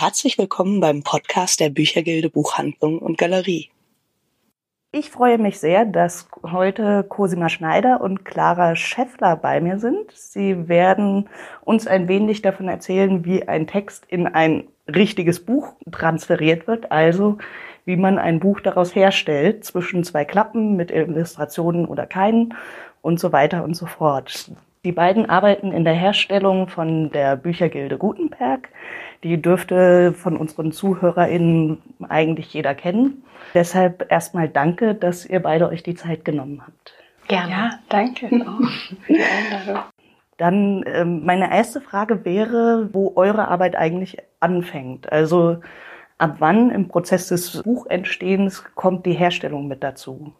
herzlich 0.00 0.38
willkommen 0.38 0.80
beim 0.80 1.02
Podcast 1.02 1.60
der 1.60 1.68
Büchergilde 1.68 2.30
Buchhandlung 2.30 3.00
und 3.00 3.18
Galerie. 3.18 3.68
Ich 4.92 5.10
freue 5.10 5.36
mich 5.36 5.60
sehr, 5.60 5.84
dass 5.84 6.26
heute 6.42 7.04
Cosima 7.06 7.50
Schneider 7.50 8.00
und 8.00 8.24
Clara 8.24 8.76
Scheffler 8.76 9.36
bei 9.36 9.60
mir 9.60 9.78
sind. 9.78 10.10
Sie 10.12 10.68
werden 10.68 11.28
uns 11.60 11.86
ein 11.86 12.08
wenig 12.08 12.40
davon 12.40 12.68
erzählen, 12.68 13.26
wie 13.26 13.46
ein 13.46 13.66
Text 13.66 14.06
in 14.08 14.26
ein 14.26 14.68
richtiges 14.88 15.44
Buch 15.44 15.74
transferiert 15.92 16.66
wird, 16.66 16.90
also 16.90 17.36
wie 17.84 17.96
man 17.96 18.18
ein 18.18 18.40
Buch 18.40 18.60
daraus 18.60 18.94
herstellt, 18.94 19.66
zwischen 19.66 20.02
zwei 20.02 20.24
Klappen 20.24 20.76
mit 20.76 20.90
Illustrationen 20.90 21.84
oder 21.84 22.06
keinen 22.06 22.54
und 23.02 23.20
so 23.20 23.32
weiter 23.32 23.64
und 23.64 23.74
so 23.74 23.84
fort. 23.84 24.50
Die 24.84 24.92
beiden 24.92 25.28
arbeiten 25.28 25.72
in 25.72 25.84
der 25.84 25.92
Herstellung 25.92 26.68
von 26.68 27.10
der 27.10 27.36
Büchergilde 27.36 27.98
Gutenberg. 27.98 28.70
Die 29.22 29.40
dürfte 29.40 30.14
von 30.14 30.38
unseren 30.38 30.72
ZuhörerInnen 30.72 31.82
eigentlich 32.08 32.54
jeder 32.54 32.74
kennen. 32.74 33.22
Deshalb 33.52 34.10
erstmal 34.10 34.48
danke, 34.48 34.94
dass 34.94 35.26
ihr 35.26 35.40
beide 35.40 35.68
euch 35.68 35.82
die 35.82 35.94
Zeit 35.94 36.24
genommen 36.24 36.62
habt. 36.66 36.94
Gerne. 37.28 37.50
Ja, 37.50 37.70
danke 37.90 38.26
auch 38.46 39.84
Dann 40.38 40.82
ähm, 40.86 41.26
meine 41.26 41.50
erste 41.50 41.82
Frage 41.82 42.24
wäre, 42.24 42.88
wo 42.92 43.12
eure 43.16 43.48
Arbeit 43.48 43.76
eigentlich 43.76 44.16
anfängt. 44.40 45.12
Also 45.12 45.58
ab 46.16 46.36
wann 46.38 46.70
im 46.70 46.88
Prozess 46.88 47.28
des 47.28 47.62
Buchentstehens 47.62 48.64
kommt 48.74 49.04
die 49.04 49.12
Herstellung 49.12 49.68
mit 49.68 49.82
dazu? 49.82 50.32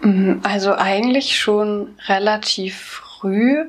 Mhm, 0.00 0.40
also 0.42 0.74
eigentlich 0.74 1.38
schon 1.38 1.94
relativ 2.08 3.04
früh. 3.18 3.64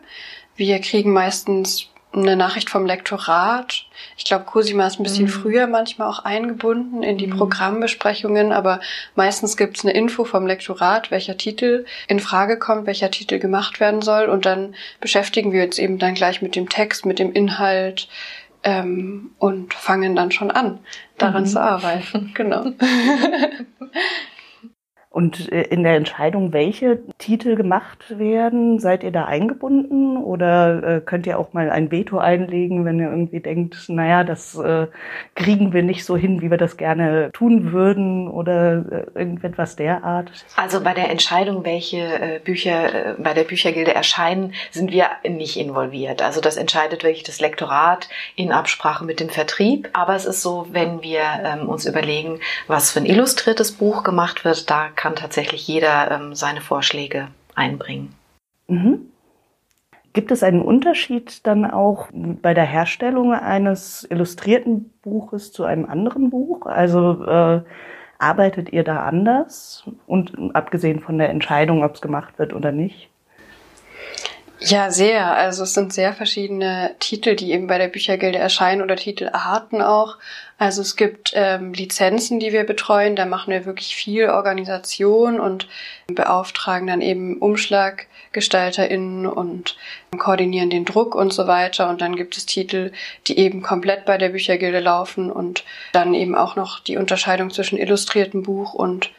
Wir 0.56 0.80
kriegen 0.80 1.14
meistens 1.14 1.90
eine 2.12 2.36
Nachricht 2.36 2.70
vom 2.70 2.86
Lektorat. 2.86 3.86
Ich 4.18 4.26
glaube, 4.26 4.46
Cosima 4.46 4.88
ist 4.88 5.00
ein 5.00 5.04
bisschen 5.04 5.26
mhm. 5.26 5.30
früher 5.30 5.68
manchmal 5.68 6.08
auch 6.08 6.26
eingebunden 6.26 7.04
in 7.04 7.18
die 7.20 7.28
mhm. 7.28 7.38
Programmbesprechungen, 7.38 8.52
aber 8.52 8.80
meistens 9.16 9.58
gibt 9.58 9.78
es 9.78 9.86
eine 9.86 9.94
Info 9.94 10.24
vom 10.24 10.48
Lektorat, 10.48 11.12
welcher 11.12 11.38
Titel 11.38 11.86
in 12.08 12.20
Frage 12.20 12.58
kommt, 12.58 12.88
welcher 12.88 13.12
Titel 13.12 13.38
gemacht 13.38 13.80
werden 13.80 14.02
soll 14.02 14.26
und 14.26 14.46
dann 14.46 14.76
beschäftigen 15.00 15.52
wir 15.52 15.64
uns 15.64 15.78
eben 15.78 16.00
dann 16.00 16.16
gleich 16.16 16.42
mit 16.42 16.56
dem 16.56 16.68
Text, 16.68 17.06
mit 17.06 17.20
dem 17.20 17.32
Inhalt 17.32 18.08
ähm, 18.64 19.32
und 19.38 19.76
fangen 19.76 20.16
dann 20.16 20.32
schon 20.32 20.50
an, 20.50 20.80
daran 21.20 21.44
mhm. 21.44 21.48
zu 21.48 21.62
arbeiten. 21.62 22.32
Genau. 22.34 22.66
Und 25.12 25.52
äh, 25.52 25.64
in 25.64 25.82
der 25.84 25.96
Entscheidung, 25.96 26.54
welche 26.54 27.00
Titel 27.18 27.56
gemacht 27.56 28.20
werden, 28.20 28.80
seid 28.80 29.04
ihr 29.04 29.12
da 29.12 29.26
eingebunden 29.26 30.18
oder 30.18 30.84
äh, 30.84 31.02
könnt 31.02 31.26
ihr 31.26 31.40
auch 31.40 31.52
mal 31.54 31.72
ein 31.72 31.90
Veto 31.90 32.20
einlegen, 32.20 32.86
wenn 32.86 33.00
ihr 33.00 33.10
irgendwie 33.10 33.40
denkt, 33.40 33.90
naja, 33.90 34.24
das 34.24 34.56
äh, 34.56 34.86
kriegen 35.34 35.74
wir 35.74 35.82
nicht 35.82 36.06
so 36.06 36.16
hin, 36.16 36.42
wie 36.42 36.52
wir 36.52 36.58
das 36.58 36.78
gerne 36.78 37.32
tun 37.34 37.72
würden 37.72 38.28
oder 38.28 39.08
irgendetwas 39.16 39.76
derart? 39.76 40.32
Also 40.56 40.82
bei 40.82 40.94
der 40.94 41.10
Entscheidung, 41.10 41.66
welche 41.66 42.42
Bücher 42.44 43.16
bei 43.18 43.34
der 43.34 43.44
Büchergilde 43.44 43.94
erscheinen, 43.94 44.54
sind 44.72 44.92
wir 44.92 45.08
nicht 45.28 45.58
involviert. 45.58 46.22
Also 46.22 46.40
das 46.40 46.56
entscheidet 46.58 47.04
wirklich 47.04 47.24
das 47.24 47.40
Lektorat 47.40 48.10
in 48.36 48.52
Absprache 48.52 49.06
mit 49.06 49.20
dem 49.20 49.30
Vertrieb. 49.30 49.90
Aber 49.94 50.16
es 50.16 50.26
ist 50.26 50.42
so, 50.42 50.68
wenn 50.72 51.02
wir 51.02 51.22
ähm, 51.44 51.68
uns 51.68 51.86
überlegen, 51.86 52.40
was 52.68 52.92
für 52.92 53.00
ein 53.00 53.06
illustriertes 53.06 53.72
Buch 53.72 54.04
gemacht 54.04 54.46
wird, 54.46 54.70
da 54.70 54.90
kann 55.00 55.16
tatsächlich 55.16 55.66
jeder 55.66 56.12
ähm, 56.12 56.36
seine 56.36 56.60
Vorschläge 56.60 57.30
einbringen. 57.56 58.14
Mhm. 58.68 59.10
Gibt 60.12 60.30
es 60.30 60.44
einen 60.44 60.62
Unterschied 60.62 61.48
dann 61.48 61.64
auch 61.64 62.10
bei 62.12 62.54
der 62.54 62.66
Herstellung 62.66 63.32
eines 63.34 64.06
illustrierten 64.10 64.92
Buches 65.02 65.54
zu 65.54 65.64
einem 65.64 65.86
anderen 65.86 66.30
Buch? 66.30 66.66
Also 66.66 67.24
äh, 67.24 67.62
arbeitet 68.18 68.74
ihr 68.74 68.84
da 68.84 69.04
anders? 69.04 69.86
Und 70.06 70.34
abgesehen 70.54 71.00
von 71.00 71.18
der 71.18 71.30
Entscheidung, 71.30 71.86
ob 71.86 71.96
es 71.96 72.02
gemacht 72.02 72.38
wird 72.38 72.52
oder 72.52 72.74
nicht? 72.74 73.10
Ja, 74.62 74.92
sehr. 74.92 75.36
Also 75.36 75.64
es 75.64 75.74
sind 75.74 75.94
sehr 75.94 76.14
verschiedene 76.14 76.94
Titel, 77.00 77.36
die 77.36 77.54
eben 77.54 77.68
bei 77.68 77.78
der 77.78 77.88
Büchergilde 77.88 78.40
erscheinen 78.40 78.82
oder 78.82 78.98
Titelarten 78.98 79.82
auch. 79.82 80.18
Also 80.58 80.82
es 80.82 80.98
gibt 80.98 81.32
ähm, 81.34 81.72
Lizenzen, 81.72 82.42
die 82.42 82.52
wir 82.52 82.66
betreuen. 82.66 83.16
Da 83.16 83.26
machen 83.26 83.52
wir 83.52 83.66
wirklich 83.66 83.96
viel 83.96 84.30
Organisation 84.30 85.40
und 85.40 85.70
beauftragen 86.08 86.88
dann 86.88 87.00
eben 87.00 87.38
UmschlaggestalterInnen 87.38 89.26
und 89.26 89.78
koordinieren 90.18 90.70
den 90.70 90.84
Druck 90.84 91.16
und 91.16 91.32
so 91.32 91.48
weiter. 91.48 91.90
Und 91.90 92.02
dann 92.02 92.18
gibt 92.18 92.36
es 92.36 92.46
Titel, 92.46 92.92
die 93.28 93.40
eben 93.40 93.62
komplett 93.62 94.04
bei 94.04 94.18
der 94.18 94.30
Büchergilde 94.30 94.82
laufen 94.82 95.32
und 95.32 95.64
dann 95.94 96.14
eben 96.14 96.36
auch 96.36 96.58
noch 96.58 96.82
die 96.82 96.98
Unterscheidung 96.98 97.50
zwischen 97.50 97.78
illustriertem 97.78 98.44
Buch 98.44 98.74
und 98.74 99.12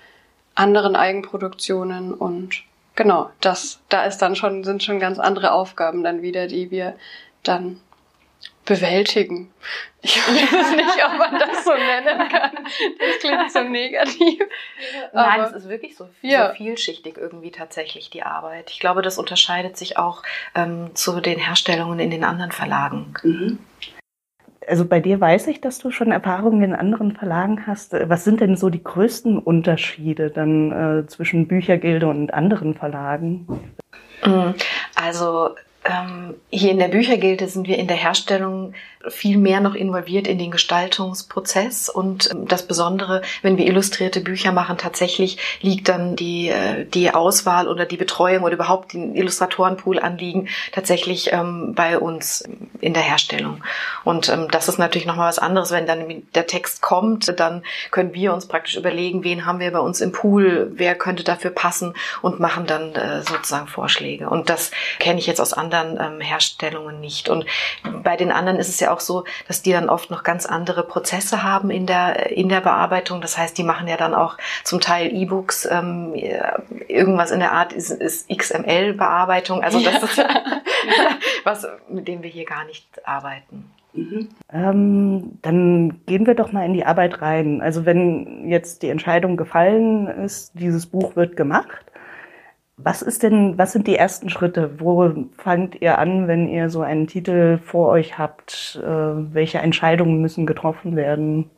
anderen 0.55 0.97
Eigenproduktionen 0.97 2.13
und 2.13 2.63
genau, 3.01 3.31
das, 3.41 3.81
da 3.89 4.05
ist 4.05 4.19
dann 4.19 4.37
schon, 4.37 4.63
sind 4.63 4.83
schon 4.83 5.01
ganz 5.01 5.19
andere 5.19 5.53
Aufgaben 5.53 6.05
dann 6.05 6.21
wieder, 6.21 6.47
die 6.47 6.71
wir 6.71 6.97
dann 7.43 7.81
bewältigen. 8.67 9.51
Ich 10.03 10.17
weiß 10.17 10.77
nicht, 10.77 11.05
ob 11.05 11.19
man 11.19 11.39
das 11.39 11.65
so 11.65 11.73
nennen 11.73 12.29
kann. 12.29 12.51
Das 12.99 13.19
klingt 13.21 13.53
so 13.53 13.63
negativ. 13.63 14.43
Nein, 15.15 15.41
es 15.41 15.53
ist 15.53 15.69
wirklich 15.69 15.97
so, 15.97 16.09
ja. 16.21 16.49
so, 16.49 16.55
vielschichtig 16.55 17.17
irgendwie 17.17 17.51
tatsächlich 17.51 18.11
die 18.11 18.23
Arbeit. 18.23 18.71
Ich 18.71 18.81
glaube, 18.81 19.01
das 19.01 19.19
unterscheidet 19.19 19.79
sich 19.79 19.97
auch 19.97 20.23
ähm, 20.55 20.95
zu 20.95 21.21
den 21.21 21.39
Herstellungen 21.39 22.01
in 22.01 22.11
den 22.11 22.25
anderen 22.25 22.53
Verlagen. 22.53 23.15
Mhm. 23.23 23.59
Also 24.71 24.85
bei 24.85 25.01
dir 25.01 25.21
weiß 25.21 25.49
ich, 25.49 25.61
dass 25.61 25.79
du 25.79 25.91
schon 25.91 26.13
Erfahrungen 26.13 26.63
in 26.63 26.75
anderen 26.75 27.11
Verlagen 27.11 27.67
hast. 27.67 27.93
Was 27.93 28.23
sind 28.23 28.41
denn 28.41 28.57
so 28.57 28.71
die 28.71 28.85
größten 28.85 29.37
Unterschiede 29.39 30.31
dann 30.31 30.71
äh, 31.01 31.07
zwischen 31.09 31.49
Büchergilde 31.49 32.07
und 32.07 32.33
anderen 32.33 32.75
Verlagen? 32.75 33.49
Mhm. 34.25 34.55
Also 34.95 35.51
ähm, 35.85 36.35
hier 36.51 36.71
in 36.71 36.79
der 36.79 36.87
Büchergilde 36.87 37.49
sind 37.49 37.67
wir 37.67 37.79
in 37.79 37.89
der 37.89 37.97
Herstellung 37.97 38.75
viel 39.09 39.39
mehr 39.39 39.61
noch 39.61 39.75
involviert 39.75 40.27
in 40.27 40.39
den 40.39 40.51
Gestaltungsprozess 40.51 41.89
und 41.89 42.31
ähm, 42.31 42.47
das 42.47 42.67
Besondere, 42.67 43.23
wenn 43.41 43.57
wir 43.57 43.67
illustrierte 43.67 44.21
Bücher 44.21 44.53
machen, 44.53 44.77
tatsächlich 44.77 45.39
liegt 45.63 45.89
dann 45.89 46.17
die, 46.17 46.51
äh, 46.51 46.85
die 46.85 47.11
Auswahl 47.11 47.67
oder 47.67 47.87
die 47.87 47.97
Betreuung 47.97 48.45
oder 48.45 48.55
überhaupt 48.55 48.93
den 48.93 49.15
Illustratorenpool 49.15 49.99
anliegen 49.99 50.49
tatsächlich 50.73 51.33
ähm, 51.33 51.73
bei 51.75 51.99
uns 51.99 52.45
in 52.81 52.93
der 52.93 53.03
Herstellung. 53.03 53.63
Und 54.05 54.29
ähm, 54.29 54.49
das 54.51 54.69
ist 54.69 54.79
natürlich 54.79 55.07
nochmal 55.07 55.29
was 55.29 55.39
anderes, 55.39 55.71
wenn 55.71 55.87
dann 55.87 56.23
der 56.35 56.47
Text 56.47 56.83
kommt, 56.83 57.41
dann 57.41 57.63
können 57.91 58.13
wir 58.13 58.35
uns 58.35 58.47
praktisch 58.47 58.77
überlegen, 58.77 59.25
wen 59.25 59.47
haben 59.47 59.61
wir 59.61 59.71
bei 59.73 59.81
uns 59.81 60.03
im 60.03 60.13
Pool, 60.13 60.73
wer 60.75 60.95
könnte 60.95 61.25
dafür 61.25 61.51
passen 61.51 61.95
und 62.21 62.39
machen 62.39 62.67
dann 62.67 62.95
äh, 62.95 63.23
sozusagen 63.23 63.67
Vorschläge. 63.67 64.29
Und 64.29 64.51
das 64.51 64.73
kenne 64.99 65.19
ich 65.19 65.27
jetzt 65.27 65.41
aus 65.41 65.55
anderen 65.55 65.99
ähm, 65.99 66.21
Herstellungen 66.21 67.01
nicht. 67.01 67.31
Und 67.31 67.47
bei 68.03 68.17
den 68.17 68.31
anderen 68.31 68.59
ist 68.59 68.69
es 68.69 68.81
ja 68.81 68.90
auch 68.91 69.01
so, 69.01 69.25
dass 69.49 69.63
die 69.63 69.73
dann 69.73 69.89
oft 69.89 70.11
noch 70.11 70.23
ganz 70.23 70.47
andere 70.47 70.83
Prozesse 70.83 71.43
haben 71.43 71.71
in 71.71 71.87
der, 71.87 72.31
in 72.31 72.49
der 72.49 72.61
Bearbeitung. 72.61 73.21
Das 73.21 73.39
heißt, 73.39 73.57
die 73.57 73.65
machen 73.65 73.89
ja 73.89 73.97
dann 73.97 74.15
auch 74.15 74.37
zum 74.65 74.81
Teil 74.81 75.15
E-Books, 75.15 75.69
ähm, 75.71 76.15
irgendwas 76.89 77.31
in 77.31 77.41
der 77.41 77.53
Art 77.53 77.73
ist, 77.73 77.91
ist 77.91 78.29
XML-Bearbeitung. 78.29 79.63
Also 79.63 79.81
das 79.81 80.17
ja. 80.17 80.25
ist 80.25 80.25
was, 81.45 81.67
mit 81.89 82.09
dem 82.09 82.23
wir 82.23 82.31
hier 82.31 82.45
gar 82.45 82.65
nicht 82.65 82.87
arbeiten. 83.07 83.71
Mhm. 83.93 84.29
Ähm, 84.53 85.39
dann 85.43 86.05
gehen 86.07 86.27
wir 86.27 86.35
doch 86.35 86.53
mal 86.53 86.65
in 86.65 86.75
die 86.75 86.85
Arbeit 86.85 87.23
rein. 87.23 87.61
Also 87.61 87.87
wenn 87.87 88.49
jetzt 88.49 88.83
die 88.83 88.89
Entscheidung 88.89 89.37
gefallen 89.37 90.07
ist, 90.07 90.53
dieses 90.55 90.87
Buch 90.87 91.17
wird 91.17 91.37
gemacht, 91.37 91.90
was 92.83 93.03
ist 93.03 93.23
denn, 93.23 93.59
was 93.59 93.73
sind 93.73 93.87
die 93.87 93.97
ersten 93.97 94.31
Schritte? 94.31 94.81
Wo 94.81 95.13
fangt 95.37 95.81
ihr 95.81 95.99
an, 95.99 96.29
wenn 96.29 96.49
ihr 96.49 96.71
so 96.71 96.81
einen 96.83 97.07
Titel 97.07 97.59
vor 97.59 97.89
euch 97.89 98.19
habt? 98.19 98.81
Äh, 98.83 98.87
welche 98.87 99.59
Entscheidungen 99.59 100.21
müssen 100.21 100.47
getroffen 100.47 100.97
werden? 100.97 101.51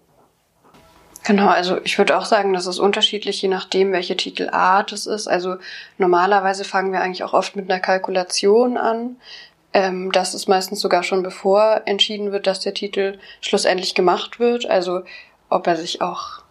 Genau, 1.25 1.49
also 1.49 1.79
ich 1.85 1.99
würde 1.99 2.19
auch 2.19 2.25
sagen, 2.25 2.53
das 2.53 2.67
ist 2.67 2.81
unterschiedlich, 2.81 3.41
je 3.43 3.49
nachdem, 3.49 3.93
welche 3.93 4.17
Titelart 4.17 4.93
es 4.93 5.07
ist. 5.07 5.29
Also 5.29 5.57
normalerweise 5.99 6.65
fangen 6.65 6.93
wir 6.93 7.01
eigentlich 7.01 7.23
auch 7.23 7.33
oft 7.33 7.55
mit 7.55 7.71
einer 7.71 7.81
Kalkulation 7.81 8.77
an. 8.77 9.17
Ähm, 9.73 10.11
das 10.11 10.35
ist 10.35 10.49
meistens 10.49 10.81
sogar 10.81 11.05
schon 11.05 11.23
bevor 11.23 11.83
entschieden 11.85 12.33
wird, 12.33 12.47
dass 12.47 12.61
der 12.61 12.75
Titel 12.75 13.19
schlussendlich 13.41 13.95
gemacht 13.95 14.41
wird. 14.41 14.67
Also 14.69 15.03
ob 15.49 15.67
er 15.69 15.77
sich 15.77 16.03
auch, 16.03 16.43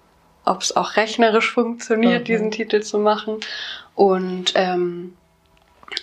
ob 0.45 0.61
es 0.61 0.75
auch 0.75 0.95
rechnerisch 0.95 1.51
funktioniert, 1.51 2.21
mhm. 2.21 2.25
diesen 2.25 2.51
Titel 2.51 2.81
zu 2.81 2.97
machen. 2.97 3.39
Und 3.95 4.53
ähm, 4.55 5.15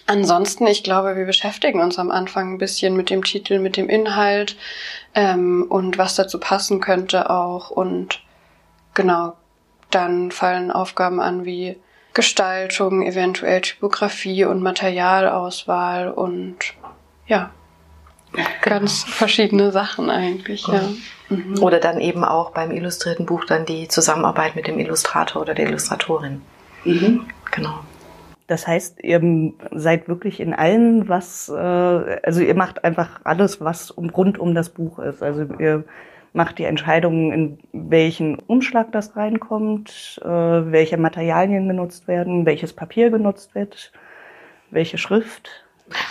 ansonsten, 0.06 0.66
ich 0.66 0.84
glaube, 0.84 1.16
wir 1.16 1.26
beschäftigen 1.26 1.80
uns 1.80 1.98
am 1.98 2.10
Anfang 2.10 2.54
ein 2.54 2.58
bisschen 2.58 2.96
mit 2.96 3.10
dem 3.10 3.24
Titel, 3.24 3.58
mit 3.58 3.76
dem 3.76 3.88
Inhalt 3.88 4.56
ähm, 5.14 5.66
und 5.68 5.98
was 5.98 6.14
dazu 6.14 6.38
passen 6.38 6.80
könnte 6.80 7.30
auch. 7.30 7.70
Und 7.70 8.20
genau, 8.94 9.34
dann 9.90 10.30
fallen 10.30 10.70
Aufgaben 10.70 11.20
an 11.20 11.44
wie 11.44 11.76
Gestaltung, 12.14 13.02
eventuell 13.06 13.60
Typografie 13.60 14.44
und 14.44 14.62
Materialauswahl 14.62 16.10
und 16.10 16.56
ja. 17.26 17.50
Ganz 18.60 19.04
verschiedene 19.04 19.72
Sachen 19.72 20.10
eigentlich, 20.10 20.66
ja. 20.66 20.82
Mhm. 21.30 21.62
Oder 21.62 21.78
dann 21.78 22.00
eben 22.00 22.24
auch 22.24 22.50
beim 22.50 22.70
illustrierten 22.70 23.24
Buch 23.24 23.44
dann 23.44 23.64
die 23.64 23.88
Zusammenarbeit 23.88 24.56
mit 24.56 24.66
dem 24.66 24.78
Illustrator 24.78 25.40
oder 25.42 25.54
der 25.54 25.68
Illustratorin. 25.68 26.42
Mhm. 26.84 27.26
Genau. 27.50 27.80
Das 28.46 28.66
heißt, 28.66 29.04
ihr 29.04 29.20
seid 29.72 30.08
wirklich 30.08 30.40
in 30.40 30.54
allem, 30.54 31.08
was, 31.08 31.50
äh, 31.50 31.52
also 32.22 32.40
ihr 32.40 32.54
macht 32.54 32.82
einfach 32.82 33.20
alles, 33.24 33.60
was 33.60 33.94
rund 33.96 34.38
um 34.38 34.54
das 34.54 34.70
Buch 34.70 34.98
ist. 34.98 35.22
Also 35.22 35.46
ihr 35.58 35.84
macht 36.32 36.58
die 36.58 36.64
Entscheidungen, 36.64 37.32
in 37.32 37.58
welchen 37.72 38.38
Umschlag 38.38 38.90
das 38.92 39.16
reinkommt, 39.16 40.18
äh, 40.22 40.28
welche 40.28 40.96
Materialien 40.96 41.68
genutzt 41.68 42.08
werden, 42.08 42.46
welches 42.46 42.72
Papier 42.72 43.10
genutzt 43.10 43.54
wird, 43.54 43.92
welche 44.70 44.96
Schrift. 44.96 45.50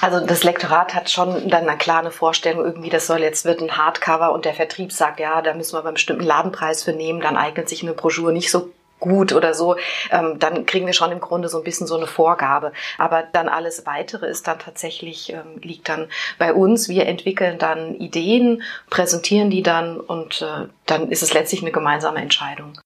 Also 0.02 0.26
das 0.26 0.44
Lektorat 0.44 0.94
hat 0.94 1.10
schon 1.10 1.50
dann 1.50 1.68
eine 1.68 1.78
klare 1.78 2.12
Vorstellung, 2.12 2.64
irgendwie 2.66 2.90
das 2.90 3.08
soll 3.08 3.20
jetzt 3.20 3.46
wird 3.46 3.62
ein 3.62 3.78
Hardcover 3.78 4.32
und 4.32 4.46
der 4.46 4.54
Vertrieb 4.54 4.92
sagt, 4.92 5.20
ja, 5.20 5.42
da 5.42 5.54
müssen 5.54 5.76
wir 5.76 5.84
beim 5.84 5.96
bestimmten 5.96 6.24
Ladenpreis 6.24 6.84
für 6.84 6.94
nehmen, 6.94 7.22
dann 7.22 7.38
eignet 7.38 7.70
sich 7.70 7.84
eine 7.84 7.94
Broschüre 7.94 8.34
nicht 8.34 8.52
so 8.52 8.72
gut 9.00 9.34
oder 9.34 9.54
so, 9.54 9.76
ähm, 10.12 10.40
dann 10.40 10.66
kriegen 10.66 10.86
wir 10.86 10.94
schon 10.94 11.12
im 11.12 11.20
Grunde 11.20 11.50
so 11.50 11.58
ein 11.58 11.64
bisschen 11.64 11.88
so 11.88 11.98
eine 11.98 12.08
Vorgabe. 12.08 12.72
Aber 12.98 13.24
dann 13.32 13.50
alles 13.50 13.86
weitere 13.86 14.28
ist 14.28 14.48
dann 14.48 14.60
tatsächlich, 14.60 15.34
ähm, 15.34 15.62
liegt 15.62 15.90
dann 15.90 16.10
bei 16.38 16.54
uns. 16.54 16.90
Wir 16.90 17.06
entwickeln 17.06 17.58
dann 17.60 17.96
Ideen, 17.96 18.64
präsentieren 18.90 19.50
die 19.50 19.64
dann 19.64 20.00
und 20.00 20.42
äh, 20.42 20.68
dann 20.86 21.10
ist 21.10 21.24
es 21.24 21.34
letztlich 21.34 21.62
eine 21.62 21.72
gemeinsame 21.72 22.22
Entscheidung. 22.22 22.80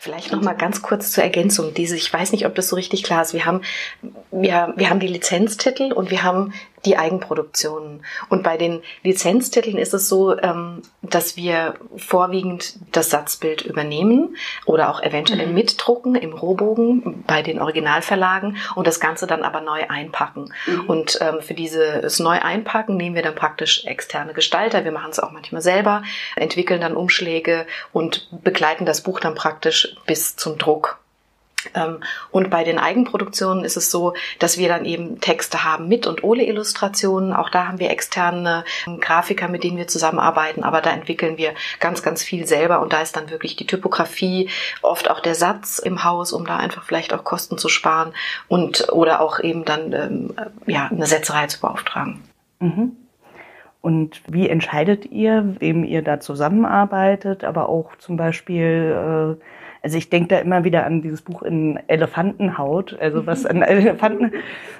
Vielleicht 0.00 0.32
noch 0.32 0.42
mal 0.42 0.54
ganz 0.54 0.82
kurz 0.82 1.12
zur 1.12 1.22
Ergänzung. 1.22 1.74
Diese, 1.74 1.96
ich 1.96 2.12
weiß 2.12 2.32
nicht, 2.32 2.46
ob 2.46 2.54
das 2.54 2.68
so 2.68 2.76
richtig 2.76 3.02
klar 3.02 3.22
ist. 3.22 3.34
Wir 3.34 3.44
haben, 3.44 3.62
wir, 4.30 4.72
wir 4.76 4.90
haben 4.90 5.00
die 5.00 5.06
Lizenztitel 5.06 5.92
und 5.92 6.10
wir 6.10 6.22
haben 6.22 6.54
die 6.84 6.96
Eigenproduktionen. 6.96 8.04
Und 8.28 8.42
bei 8.42 8.56
den 8.56 8.82
Lizenztiteln 9.02 9.78
ist 9.78 9.94
es 9.94 10.08
so, 10.08 10.36
ähm, 10.38 10.82
dass 11.02 11.36
wir 11.36 11.74
vorwiegend 11.96 12.74
das 12.92 13.10
Satzbild 13.10 13.62
übernehmen 13.62 14.36
oder 14.66 14.90
auch 14.90 15.02
eventuell 15.02 15.46
mhm. 15.46 15.54
mitdrucken 15.54 16.14
im 16.14 16.32
Rohbogen 16.32 17.24
bei 17.26 17.42
den 17.42 17.60
Originalverlagen 17.60 18.56
und 18.74 18.86
das 18.86 19.00
Ganze 19.00 19.26
dann 19.26 19.42
aber 19.42 19.60
neu 19.60 19.84
einpacken. 19.88 20.52
Mhm. 20.66 20.84
Und 20.86 21.18
ähm, 21.20 21.40
für 21.40 21.54
dieses 21.54 22.18
neu 22.18 22.38
einpacken 22.40 22.96
nehmen 22.96 23.14
wir 23.14 23.22
dann 23.22 23.34
praktisch 23.34 23.84
externe 23.84 24.32
Gestalter. 24.32 24.84
Wir 24.84 24.92
machen 24.92 25.10
es 25.10 25.20
auch 25.20 25.30
manchmal 25.30 25.62
selber, 25.62 26.02
entwickeln 26.36 26.80
dann 26.80 26.96
Umschläge 26.96 27.66
und 27.92 28.28
begleiten 28.42 28.86
das 28.86 29.02
Buch 29.02 29.20
dann 29.20 29.34
praktisch 29.34 29.96
bis 30.06 30.36
zum 30.36 30.58
Druck. 30.58 31.01
Ähm, 31.74 32.00
und 32.30 32.50
bei 32.50 32.64
den 32.64 32.78
Eigenproduktionen 32.78 33.64
ist 33.64 33.76
es 33.76 33.90
so, 33.90 34.14
dass 34.38 34.58
wir 34.58 34.68
dann 34.68 34.84
eben 34.84 35.20
Texte 35.20 35.64
haben 35.64 35.88
mit 35.88 36.06
und 36.06 36.24
ohne 36.24 36.46
Illustrationen. 36.46 37.32
Auch 37.32 37.50
da 37.50 37.68
haben 37.68 37.78
wir 37.78 37.90
externe 37.90 38.64
ähm, 38.86 39.00
Grafiker, 39.00 39.48
mit 39.48 39.64
denen 39.64 39.76
wir 39.76 39.88
zusammenarbeiten, 39.88 40.64
aber 40.64 40.80
da 40.80 40.90
entwickeln 40.90 41.38
wir 41.38 41.54
ganz, 41.80 42.02
ganz 42.02 42.22
viel 42.22 42.46
selber 42.46 42.80
und 42.80 42.92
da 42.92 43.00
ist 43.00 43.16
dann 43.16 43.30
wirklich 43.30 43.56
die 43.56 43.66
Typografie, 43.66 44.50
oft 44.82 45.10
auch 45.10 45.20
der 45.20 45.34
Satz 45.34 45.78
im 45.78 46.04
Haus, 46.04 46.32
um 46.32 46.46
da 46.46 46.56
einfach 46.56 46.84
vielleicht 46.84 47.12
auch 47.12 47.24
Kosten 47.24 47.58
zu 47.58 47.68
sparen 47.68 48.12
und 48.48 48.92
oder 48.92 49.20
auch 49.20 49.40
eben 49.40 49.64
dann 49.64 49.92
ähm, 49.92 50.34
ja, 50.66 50.88
eine 50.90 51.06
Setzerei 51.06 51.46
zu 51.46 51.60
beauftragen. 51.60 52.22
Mhm. 52.60 52.96
Und 53.82 54.22
wie 54.28 54.48
entscheidet 54.48 55.06
ihr, 55.06 55.56
wem 55.58 55.82
ihr 55.82 56.02
da 56.02 56.20
zusammenarbeitet, 56.20 57.42
aber 57.42 57.68
auch 57.68 57.96
zum 57.96 58.16
Beispiel 58.16 59.38
äh, 59.40 59.44
also 59.82 59.98
ich 59.98 60.10
denke 60.10 60.28
da 60.28 60.38
immer 60.38 60.64
wieder 60.64 60.86
an 60.86 61.02
dieses 61.02 61.22
Buch 61.22 61.42
in 61.42 61.78
Elefantenhaut, 61.88 62.98
also 63.00 63.26
was 63.26 63.46
an 63.46 63.62
Elefanten, 63.62 64.32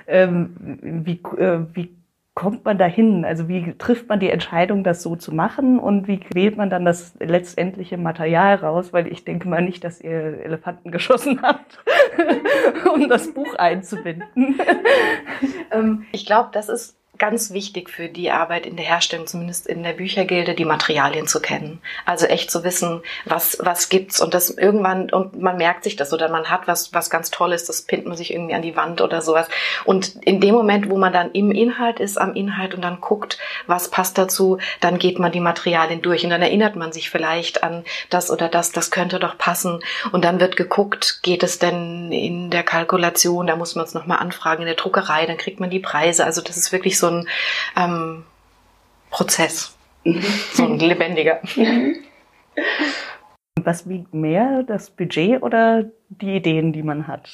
ähm, 0.06 0.78
wie, 0.81 1.20
äh, 1.38 1.60
wie 1.72 1.90
kommt 2.34 2.64
man 2.64 2.78
dahin? 2.78 3.25
Also 3.25 3.49
wie 3.49 3.75
trifft 3.76 4.08
man 4.08 4.20
die 4.20 4.31
Entscheidung, 4.31 4.84
das 4.84 5.02
so 5.02 5.16
zu 5.16 5.34
machen 5.34 5.78
und 5.78 6.08
wie 6.08 6.20
wählt 6.32 6.56
man 6.56 6.70
dann 6.70 6.84
das 6.84 7.14
letztendliche 7.19 7.99
Material 7.99 8.54
raus? 8.56 8.93
Weil 8.93 9.06
ich 9.08 9.25
denke 9.25 9.49
mal 9.49 9.62
nicht, 9.62 9.84
dass 9.84 10.00
ihr 10.00 10.43
Elefanten 10.43 10.90
geschossen 10.93 11.43
habt, 11.43 11.78
um 12.94 13.08
das 13.08 13.32
Buch 13.34 13.55
einzubinden. 13.56 14.58
Ähm, 15.70 16.05
ich 16.12 16.25
glaube, 16.25 16.50
das 16.52 16.69
ist 16.69 16.96
ganz 17.22 17.52
wichtig 17.52 17.88
für 17.88 18.08
die 18.08 18.32
Arbeit 18.32 18.66
in 18.66 18.74
der 18.74 18.84
Herstellung, 18.84 19.28
zumindest 19.28 19.69
in 19.69 19.84
der 19.84 19.92
Büchergilde, 19.92 20.54
die 20.56 20.64
Materialien 20.64 21.28
zu 21.28 21.40
kennen. 21.40 21.80
Also 22.04 22.26
echt 22.26 22.50
zu 22.50 22.64
wissen, 22.64 23.00
was, 23.26 23.58
was 23.60 23.88
gibt's 23.88 24.20
und 24.20 24.34
das 24.34 24.50
irgendwann, 24.50 25.08
und 25.08 25.40
man 25.40 25.56
merkt 25.56 25.84
sich 25.84 25.94
das 25.94 26.12
oder 26.12 26.28
man 26.28 26.50
hat 26.50 26.66
was, 26.66 26.92
was 26.92 27.10
ganz 27.10 27.30
Tolles, 27.30 27.64
das 27.64 27.82
pinnt 27.82 28.06
man 28.06 28.16
sich 28.16 28.32
irgendwie 28.32 28.54
an 28.54 28.62
die 28.62 28.74
Wand 28.74 29.00
oder 29.00 29.22
sowas. 29.22 29.46
Und 29.84 30.16
in 30.24 30.40
dem 30.40 30.52
Moment, 30.52 30.90
wo 30.90 30.98
man 30.98 31.12
dann 31.12 31.30
im 31.30 31.52
Inhalt 31.52 32.00
ist, 32.00 32.19
am 32.19 32.34
Inhalt 32.34 32.74
und 32.74 32.82
dann 32.82 33.00
guckt, 33.00 33.38
was 33.69 33.88
passt 33.88 34.19
dazu, 34.19 34.58
dann 34.80 34.98
geht 34.98 35.20
man 35.20 35.30
die 35.30 35.38
Materialien 35.38 36.02
durch 36.02 36.24
und 36.24 36.30
dann 36.30 36.42
erinnert 36.42 36.74
man 36.74 36.92
sich 36.92 37.08
vielleicht 37.08 37.62
an 37.62 37.84
das 38.10 38.32
oder 38.32 38.48
das, 38.48 38.72
das 38.72 38.90
könnte 38.90 39.20
doch 39.20 39.38
passen. 39.38 39.78
Und 40.10 40.24
dann 40.24 40.40
wird 40.40 40.56
geguckt, 40.56 41.20
geht 41.22 41.44
es 41.44 41.60
denn 41.60 42.10
in 42.10 42.50
der 42.50 42.64
Kalkulation, 42.64 43.46
da 43.46 43.54
muss 43.54 43.76
man 43.76 43.84
es 43.84 43.94
nochmal 43.94 44.19
anfragen, 44.19 44.62
in 44.62 44.66
der 44.66 44.74
Druckerei, 44.74 45.24
dann 45.26 45.36
kriegt 45.36 45.60
man 45.60 45.70
die 45.70 45.78
Preise. 45.78 46.24
Also 46.24 46.42
das 46.42 46.56
ist 46.56 46.72
wirklich 46.72 46.98
so 46.98 47.12
ein 47.20 47.26
ähm, 47.76 48.25
Prozess, 49.11 49.76
mhm. 50.05 50.23
so 50.53 50.64
ein 50.64 50.79
lebendiger. 50.79 51.41
Was 53.62 53.88
wiegt 53.88 54.12
mehr, 54.12 54.64
das 54.64 54.91
Budget 54.91 55.43
oder 55.43 55.85
die 56.09 56.37
Ideen, 56.37 56.73
die 56.73 56.82
man 56.82 57.06
hat? 57.06 57.29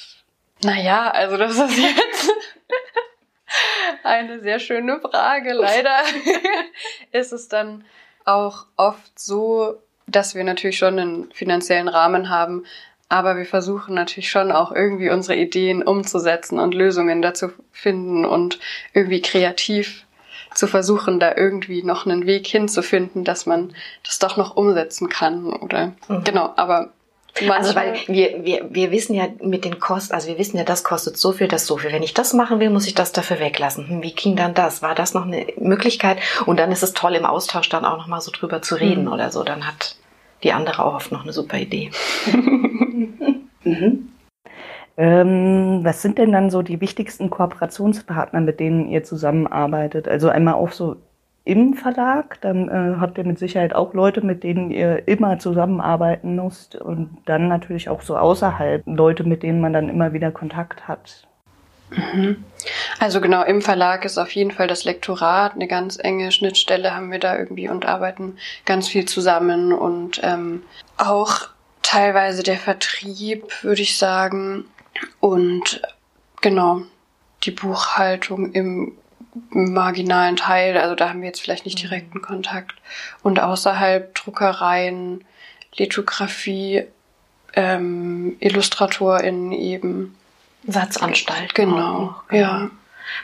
Naja, 0.63 1.09
also 1.09 1.37
das 1.37 1.57
ist 1.57 1.77
jetzt 1.77 2.31
eine 4.03 4.41
sehr 4.41 4.59
schöne 4.59 4.99
Frage. 4.99 5.53
Leider 5.53 6.01
ist 7.11 7.31
es 7.31 7.47
dann 7.47 7.85
auch 8.25 8.65
oft 8.75 9.17
so, 9.17 9.81
dass 10.07 10.35
wir 10.35 10.43
natürlich 10.43 10.77
schon 10.77 10.99
einen 10.99 11.31
finanziellen 11.31 11.87
Rahmen 11.87 12.29
haben, 12.29 12.65
aber 13.09 13.37
wir 13.37 13.45
versuchen 13.45 13.95
natürlich 13.95 14.29
schon 14.29 14.51
auch 14.51 14.71
irgendwie 14.71 15.09
unsere 15.09 15.37
Ideen 15.37 15.81
umzusetzen 15.83 16.59
und 16.59 16.75
Lösungen 16.75 17.21
dazu 17.21 17.49
finden 17.71 18.23
und 18.23 18.59
irgendwie 18.93 19.21
kreativ 19.21 20.05
zu 20.53 20.67
versuchen, 20.67 21.19
da 21.19 21.35
irgendwie 21.35 21.83
noch 21.83 22.05
einen 22.05 22.25
Weg 22.25 22.47
hinzufinden, 22.47 23.23
dass 23.23 23.45
man 23.45 23.73
das 24.03 24.19
doch 24.19 24.37
noch 24.37 24.55
umsetzen 24.55 25.09
kann 25.09 25.45
oder 25.45 25.93
mhm. 26.07 26.23
genau, 26.23 26.53
aber 26.55 26.91
also 27.47 27.75
weil 27.75 27.95
wir, 28.07 28.43
wir, 28.43 28.67
wir 28.69 28.91
wissen 28.91 29.13
ja 29.13 29.27
mit 29.41 29.63
den 29.63 29.79
Kosten, 29.79 30.13
also 30.13 30.27
wir 30.27 30.37
wissen 30.37 30.57
ja, 30.57 30.63
das 30.63 30.83
kostet 30.83 31.17
so 31.17 31.31
viel, 31.31 31.47
das 31.47 31.67
so 31.67 31.77
viel. 31.77 31.91
Wenn 31.91 32.03
ich 32.03 32.13
das 32.13 32.33
machen 32.33 32.59
will, 32.59 32.69
muss 32.69 32.87
ich 32.87 32.95
das 32.95 33.11
dafür 33.11 33.39
weglassen. 33.39 33.87
Hm, 33.87 34.03
wie 34.03 34.13
ging 34.13 34.35
dann 34.35 34.53
das? 34.53 34.81
War 34.81 34.95
das 34.95 35.13
noch 35.13 35.25
eine 35.25 35.47
Möglichkeit? 35.57 36.17
Und 36.47 36.57
dann 36.57 36.71
ist 36.71 36.83
es 36.83 36.93
toll, 36.93 37.15
im 37.15 37.25
Austausch 37.25 37.69
dann 37.69 37.85
auch 37.85 37.97
nochmal 37.97 38.19
so 38.19 38.31
drüber 38.31 38.61
zu 38.61 38.75
reden 38.75 39.05
mhm. 39.05 39.13
oder 39.13 39.31
so. 39.31 39.43
Dann 39.43 39.65
hat 39.67 39.95
die 40.43 40.53
andere 40.53 40.85
auch 40.85 40.95
oft 40.95 41.11
noch 41.11 41.23
eine 41.23 41.33
super 41.33 41.57
Idee. 41.57 41.91
mhm. 43.63 44.09
Ähm, 44.97 45.79
was 45.83 46.01
sind 46.01 46.17
denn 46.17 46.33
dann 46.33 46.49
so 46.49 46.61
die 46.61 46.81
wichtigsten 46.81 47.29
Kooperationspartner, 47.29 48.41
mit 48.41 48.59
denen 48.59 48.89
ihr 48.89 49.03
zusammenarbeitet? 49.03 50.09
Also 50.09 50.27
einmal 50.27 50.55
auch 50.55 50.73
so 50.73 50.97
im 51.45 51.73
Verlag, 51.73 52.39
dann 52.41 52.67
äh, 52.67 52.97
habt 52.99 53.17
ihr 53.17 53.23
mit 53.23 53.39
Sicherheit 53.39 53.73
auch 53.73 53.93
Leute, 53.93 54.21
mit 54.21 54.43
denen 54.43 54.71
ihr 54.71 55.07
immer 55.07 55.39
zusammenarbeiten 55.39 56.35
müsst 56.35 56.75
und 56.75 57.17
dann 57.25 57.47
natürlich 57.47 57.89
auch 57.89 58.01
so 58.01 58.17
außerhalb 58.17 58.83
Leute, 58.85 59.23
mit 59.23 59.41
denen 59.41 59.61
man 59.61 59.73
dann 59.73 59.89
immer 59.89 60.11
wieder 60.13 60.31
Kontakt 60.31 60.87
hat. 60.87 61.27
Mhm. 61.89 62.43
Also 62.99 63.21
genau, 63.21 63.43
im 63.43 63.61
Verlag 63.61 64.05
ist 64.05 64.17
auf 64.17 64.31
jeden 64.31 64.51
Fall 64.51 64.67
das 64.67 64.83
Lektorat 64.83 65.53
eine 65.53 65.67
ganz 65.67 65.97
enge 65.97 66.31
Schnittstelle, 66.31 66.93
haben 66.93 67.11
wir 67.11 67.19
da 67.19 67.37
irgendwie 67.37 67.69
und 67.69 67.85
arbeiten 67.85 68.37
ganz 68.65 68.87
viel 68.87 69.05
zusammen 69.05 69.73
und 69.73 70.19
ähm, 70.23 70.63
auch 70.97 71.47
teilweise 71.81 72.43
der 72.43 72.57
Vertrieb, 72.57 73.63
würde 73.63 73.81
ich 73.81 73.97
sagen. 73.97 74.65
Und 75.19 75.81
genau, 76.41 76.81
die 77.43 77.51
Buchhaltung 77.51 78.51
im 78.51 78.93
marginalen 79.49 80.35
Teil, 80.35 80.77
also 80.77 80.95
da 80.95 81.09
haben 81.09 81.21
wir 81.21 81.27
jetzt 81.27 81.41
vielleicht 81.41 81.65
nicht 81.65 81.77
mhm. 81.77 81.89
direkten 81.89 82.21
Kontakt. 82.21 82.75
Und 83.23 83.39
außerhalb 83.39 84.13
Druckereien, 84.15 85.23
Lithografie, 85.77 86.85
ähm, 87.53 88.35
IllustratorInnen 88.39 89.51
eben. 89.51 90.15
Satzanstalt. 90.67 91.55
Genau, 91.55 91.75
auch, 91.75 92.27
genau. 92.27 92.41
ja. 92.41 92.69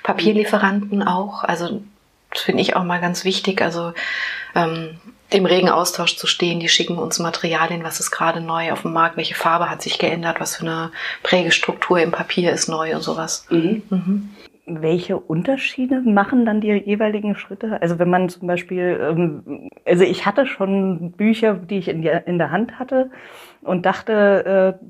Papierlieferanten 0.04 1.04
auch, 1.04 1.44
also 1.44 1.82
das 2.32 2.42
finde 2.42 2.62
ich 2.62 2.75
auch 2.75 2.84
mal 2.84 3.00
ganz 3.00 3.24
wichtig. 3.24 3.62
Also 3.62 3.94
ähm, 4.56 5.00
im 5.32 5.46
regen 5.46 5.70
Austausch 5.70 6.15
zu 6.18 6.27
stehen. 6.27 6.60
Die 6.60 6.70
schicken 6.70 6.98
uns 6.98 7.20
Materialien, 7.20 7.84
was 7.84 8.00
ist 8.00 8.12
gerade 8.12 8.42
neu 8.42 8.72
auf 8.72 8.84
dem 8.84 8.94
Markt, 8.94 9.18
welche 9.18 9.36
Farbe 9.36 9.70
hat 9.70 9.82
sich 9.82 9.98
geändert, 9.98 10.39
was 10.39 10.58
für 10.58 10.65
eine 10.65 10.92
Prägestruktur 11.24 12.00
im 12.00 12.12
Papier 12.12 12.51
ist 12.51 12.68
neu 12.68 12.96
und 12.96 13.01
sowas. 13.01 13.46
Mhm. 13.50 13.84
Mhm. 13.89 14.30
Welche 14.68 15.18
Unterschiede 15.18 16.01
machen 16.01 16.46
dann 16.46 16.60
die 16.60 16.72
jeweiligen 16.72 17.36
Schritte? 17.36 17.80
Also 17.82 18.00
wenn 18.00 18.10
man 18.10 18.30
zum 18.30 18.48
Beispiel, 18.48 19.00
ähm, 19.01 19.70
also 19.86 20.04
ich 20.04 20.25
hatte 20.25 20.48
schon 20.48 21.12
Bücher, 21.12 21.54
die 21.54 21.77
ich 21.77 21.88
in, 21.88 22.01
die, 22.01 22.12
in 22.25 22.38
der 22.38 22.51
Hand 22.51 22.80
hatte 22.80 23.12
und 23.62 23.86
dachte, 23.86 24.80
äh, 24.82 24.86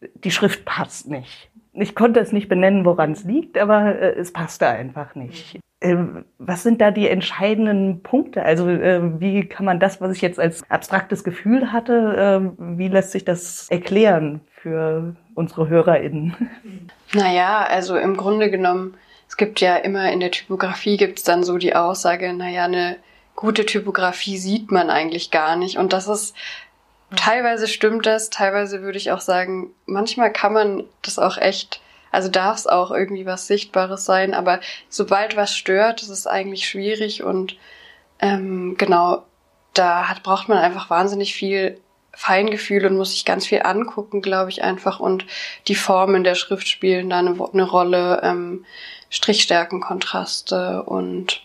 die 0.00 0.30
Schrift 0.30 0.64
passt 0.64 1.08
nicht. 1.08 1.50
Ich 1.72 1.94
konnte 1.94 2.20
es 2.20 2.32
nicht 2.32 2.48
benennen, 2.48 2.84
woran 2.84 3.12
es 3.12 3.24
liegt, 3.24 3.58
aber 3.58 4.00
äh, 4.00 4.14
es 4.18 4.32
passte 4.32 4.66
einfach 4.66 5.14
nicht. 5.14 5.58
Ähm, 5.80 6.24
was 6.38 6.64
sind 6.64 6.80
da 6.80 6.90
die 6.90 7.08
entscheidenden 7.08 8.02
Punkte? 8.02 8.42
Also 8.42 8.68
äh, 8.68 9.20
wie 9.20 9.44
kann 9.44 9.64
man 9.64 9.78
das, 9.78 10.00
was 10.00 10.16
ich 10.16 10.22
jetzt 10.22 10.40
als 10.40 10.68
abstraktes 10.70 11.22
Gefühl 11.22 11.72
hatte, 11.72 12.52
äh, 12.58 12.78
wie 12.78 12.88
lässt 12.88 13.12
sich 13.12 13.24
das 13.24 13.68
erklären 13.70 14.40
für 14.60 15.14
unsere 15.34 15.68
HörerInnen? 15.68 16.34
Naja, 17.14 17.64
also 17.64 17.96
im 17.96 18.18
Grunde 18.18 18.50
genommen, 18.50 18.94
es 19.28 19.38
gibt 19.38 19.62
ja 19.62 19.76
immer 19.76 20.12
in 20.12 20.20
der 20.20 20.30
Typografie 20.30 20.98
gibt 20.98 21.16
es 21.20 21.24
dann 21.24 21.42
so 21.42 21.56
die 21.56 21.74
Aussage, 21.74 22.34
naja, 22.34 22.64
eine 22.64 22.96
gute 23.34 23.64
Typografie 23.64 24.36
sieht 24.36 24.70
man 24.70 24.90
eigentlich 24.90 25.30
gar 25.30 25.56
nicht. 25.56 25.78
Und 25.78 25.94
das 25.94 26.06
ist 26.06 26.36
teilweise 27.16 27.68
stimmt 27.68 28.06
das, 28.06 28.30
teilweise 28.30 28.82
würde 28.82 28.98
ich 28.98 29.12
auch 29.12 29.20
sagen, 29.20 29.70
manchmal 29.86 30.32
kann 30.32 30.52
man 30.52 30.84
das 31.02 31.18
auch 31.18 31.36
echt 31.38 31.80
also 32.10 32.28
darf 32.30 32.56
es 32.56 32.66
auch 32.66 32.90
irgendwie 32.90 33.26
was 33.26 33.46
Sichtbares 33.46 34.04
sein, 34.04 34.34
aber 34.34 34.60
sobald 34.88 35.36
was 35.36 35.54
stört, 35.54 36.02
ist 36.02 36.08
es 36.08 36.26
eigentlich 36.26 36.68
schwierig 36.68 37.22
und 37.22 37.56
ähm, 38.20 38.76
genau, 38.78 39.24
da 39.74 40.08
hat, 40.08 40.22
braucht 40.22 40.48
man 40.48 40.58
einfach 40.58 40.90
wahnsinnig 40.90 41.34
viel 41.34 41.80
Feingefühl 42.12 42.84
und 42.86 42.96
muss 42.96 43.12
sich 43.12 43.24
ganz 43.24 43.46
viel 43.46 43.62
angucken, 43.62 44.22
glaube 44.22 44.50
ich, 44.50 44.64
einfach. 44.64 44.98
Und 44.98 45.24
die 45.68 45.76
Formen 45.76 46.24
der 46.24 46.34
Schrift 46.34 46.66
spielen 46.66 47.10
da 47.10 47.18
eine, 47.18 47.36
eine 47.52 47.62
Rolle, 47.62 48.20
ähm, 48.24 48.64
Strichstärkenkontraste 49.10 50.82
und 50.82 51.42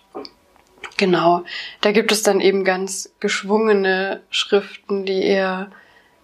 genau, 0.98 1.44
da 1.82 1.92
gibt 1.92 2.12
es 2.12 2.24
dann 2.24 2.40
eben 2.40 2.64
ganz 2.64 3.14
geschwungene 3.20 4.22
Schriften, 4.30 5.06
die 5.06 5.24
eher 5.24 5.72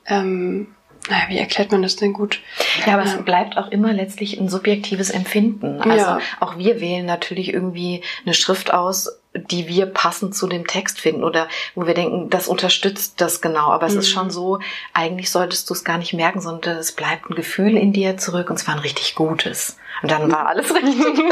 ähm, 0.05 0.67
naja, 1.09 1.23
wie 1.29 1.37
erklärt 1.37 1.71
man 1.71 1.81
das 1.81 1.95
denn 1.95 2.13
gut? 2.13 2.39
Ja, 2.85 2.93
aber 2.93 3.03
es 3.03 3.17
bleibt 3.23 3.57
auch 3.57 3.69
immer 3.69 3.93
letztlich 3.93 4.39
ein 4.39 4.49
subjektives 4.49 5.09
Empfinden. 5.09 5.81
Also 5.81 5.95
ja. 5.95 6.19
auch 6.39 6.57
wir 6.57 6.81
wählen 6.81 7.05
natürlich 7.05 7.53
irgendwie 7.53 8.03
eine 8.25 8.33
Schrift 8.33 8.73
aus, 8.73 9.19
die 9.33 9.67
wir 9.67 9.85
passend 9.85 10.35
zu 10.35 10.47
dem 10.47 10.67
Text 10.67 10.99
finden 10.99 11.23
oder 11.23 11.47
wo 11.75 11.87
wir 11.87 11.93
denken, 11.93 12.29
das 12.29 12.47
unterstützt 12.47 13.21
das 13.21 13.41
genau. 13.41 13.69
Aber 13.69 13.85
es 13.87 13.93
mhm. 13.93 13.99
ist 13.99 14.09
schon 14.09 14.29
so, 14.29 14.59
eigentlich 14.93 15.31
solltest 15.31 15.69
du 15.69 15.73
es 15.73 15.83
gar 15.83 15.97
nicht 15.97 16.13
merken, 16.13 16.41
sondern 16.41 16.77
es 16.77 16.91
bleibt 16.91 17.29
ein 17.29 17.35
Gefühl 17.35 17.77
in 17.77 17.93
dir 17.93 18.17
zurück 18.17 18.49
und 18.49 18.57
zwar 18.57 18.75
ein 18.75 18.81
richtig 18.81 19.15
gutes. 19.15 19.77
Und 20.01 20.11
dann 20.11 20.31
war 20.31 20.47
alles 20.49 20.73
richtig. 20.73 20.95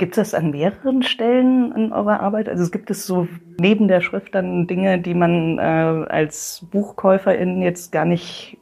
Gibt 0.00 0.16
es 0.16 0.30
das 0.30 0.34
an 0.34 0.50
mehreren 0.50 1.02
Stellen 1.02 1.72
in 1.76 1.92
eurer 1.92 2.20
Arbeit? 2.20 2.48
Also 2.48 2.62
es 2.62 2.72
gibt 2.72 2.88
es 2.90 3.04
so 3.06 3.28
neben 3.58 3.86
der 3.86 4.00
Schrift 4.00 4.34
dann 4.34 4.66
Dinge, 4.66 4.98
die 4.98 5.12
man 5.12 5.58
äh, 5.58 6.06
als 6.08 6.64
Buchkäuferin 6.70 7.60
jetzt 7.60 7.92
gar 7.92 8.06
nicht 8.06 8.56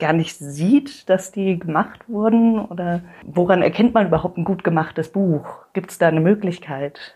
gar 0.00 0.12
nicht 0.12 0.36
sieht, 0.36 1.08
dass 1.08 1.30
die 1.30 1.56
gemacht 1.56 2.00
wurden? 2.08 2.58
Oder 2.58 3.00
woran 3.24 3.62
erkennt 3.62 3.94
man 3.94 4.08
überhaupt 4.08 4.36
ein 4.38 4.44
gut 4.44 4.64
gemachtes 4.64 5.12
Buch? 5.12 5.46
Gibt 5.72 5.92
es 5.92 5.98
da 5.98 6.08
eine 6.08 6.18
Möglichkeit? 6.18 7.14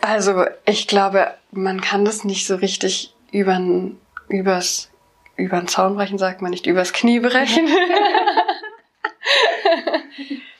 Also 0.00 0.46
ich 0.66 0.88
glaube, 0.88 1.28
man 1.52 1.80
kann 1.80 2.04
das 2.04 2.24
nicht 2.24 2.48
so 2.48 2.56
richtig 2.56 3.14
übern, 3.30 3.96
übers, 4.26 4.90
übern 5.36 5.68
Zaun 5.68 5.94
brechen, 5.94 6.18
sagt 6.18 6.42
man 6.42 6.50
nicht, 6.50 6.66
übers 6.66 6.92
Knie 6.92 7.20
brechen. 7.20 7.68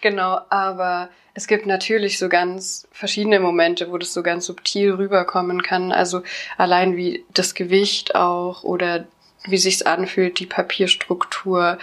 genau, 0.04 0.38
aber 0.50 1.08
es 1.32 1.48
gibt 1.48 1.66
natürlich 1.66 2.18
so 2.18 2.28
ganz 2.28 2.86
verschiedene 2.92 3.40
Momente, 3.40 3.90
wo 3.90 3.98
das 3.98 4.12
so 4.12 4.22
ganz 4.22 4.44
subtil 4.44 4.92
rüberkommen 4.92 5.62
kann. 5.62 5.90
Also 5.92 6.22
allein 6.58 6.96
wie 6.96 7.24
das 7.32 7.54
Gewicht 7.54 8.14
auch 8.14 8.62
oder 8.62 9.06
wie 9.46 9.56
sich's 9.56 9.82
anfühlt, 9.82 10.38
die 10.38 10.46
Papierstruktur. 10.46 11.78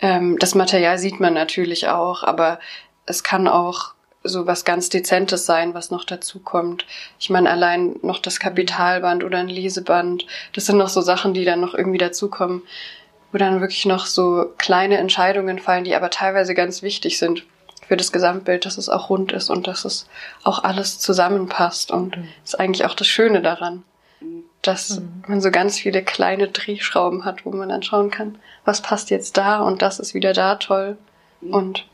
Ähm, 0.00 0.38
das 0.38 0.54
Material 0.54 0.98
sieht 0.98 1.20
man 1.20 1.34
natürlich 1.34 1.88
auch, 1.88 2.24
aber 2.24 2.58
es 3.04 3.22
kann 3.22 3.46
auch 3.46 3.94
so 4.24 4.46
was 4.46 4.64
ganz 4.64 4.88
Dezentes 4.88 5.44
sein, 5.44 5.74
was 5.74 5.90
noch 5.90 6.04
dazu 6.04 6.40
kommt. 6.40 6.86
Ich 7.20 7.28
meine, 7.28 7.50
allein 7.50 7.96
noch 8.02 8.18
das 8.18 8.40
Kapitalband 8.40 9.22
oder 9.22 9.38
ein 9.38 9.48
Leseband, 9.48 10.26
das 10.54 10.64
sind 10.64 10.78
noch 10.78 10.88
so 10.88 11.02
Sachen, 11.02 11.34
die 11.34 11.44
dann 11.44 11.60
noch 11.60 11.74
irgendwie 11.74 11.98
dazukommen, 11.98 12.62
wo 13.32 13.38
dann 13.38 13.60
wirklich 13.60 13.84
noch 13.84 14.06
so 14.06 14.52
kleine 14.56 14.96
Entscheidungen 14.96 15.58
fallen, 15.58 15.84
die 15.84 15.94
aber 15.94 16.08
teilweise 16.08 16.54
ganz 16.54 16.82
wichtig 16.82 17.18
sind 17.18 17.44
für 17.88 17.96
das 17.96 18.12
Gesamtbild, 18.12 18.66
dass 18.66 18.78
es 18.78 18.88
auch 18.88 19.10
rund 19.10 19.32
ist 19.32 19.50
und 19.50 19.66
dass 19.66 19.84
es 19.84 20.08
auch 20.44 20.64
alles 20.64 20.98
zusammenpasst. 20.98 21.90
Und 21.90 22.16
mhm. 22.16 22.28
das 22.42 22.54
ist 22.54 22.60
eigentlich 22.60 22.84
auch 22.84 22.94
das 22.94 23.06
Schöne 23.06 23.42
daran, 23.42 23.84
dass 24.62 25.00
mhm. 25.00 25.22
man 25.26 25.40
so 25.40 25.50
ganz 25.50 25.78
viele 25.78 26.02
kleine 26.02 26.48
Drehschrauben 26.48 27.24
hat, 27.24 27.44
wo 27.44 27.50
man 27.50 27.68
dann 27.68 27.82
schauen 27.82 28.10
kann, 28.10 28.38
was 28.64 28.82
passt 28.82 29.10
jetzt 29.10 29.36
da 29.36 29.60
und 29.60 29.82
das 29.82 29.98
ist 29.98 30.14
wieder 30.14 30.32
da 30.32 30.56
toll. 30.56 30.96
Mhm. 31.40 31.54
Und 31.54 31.86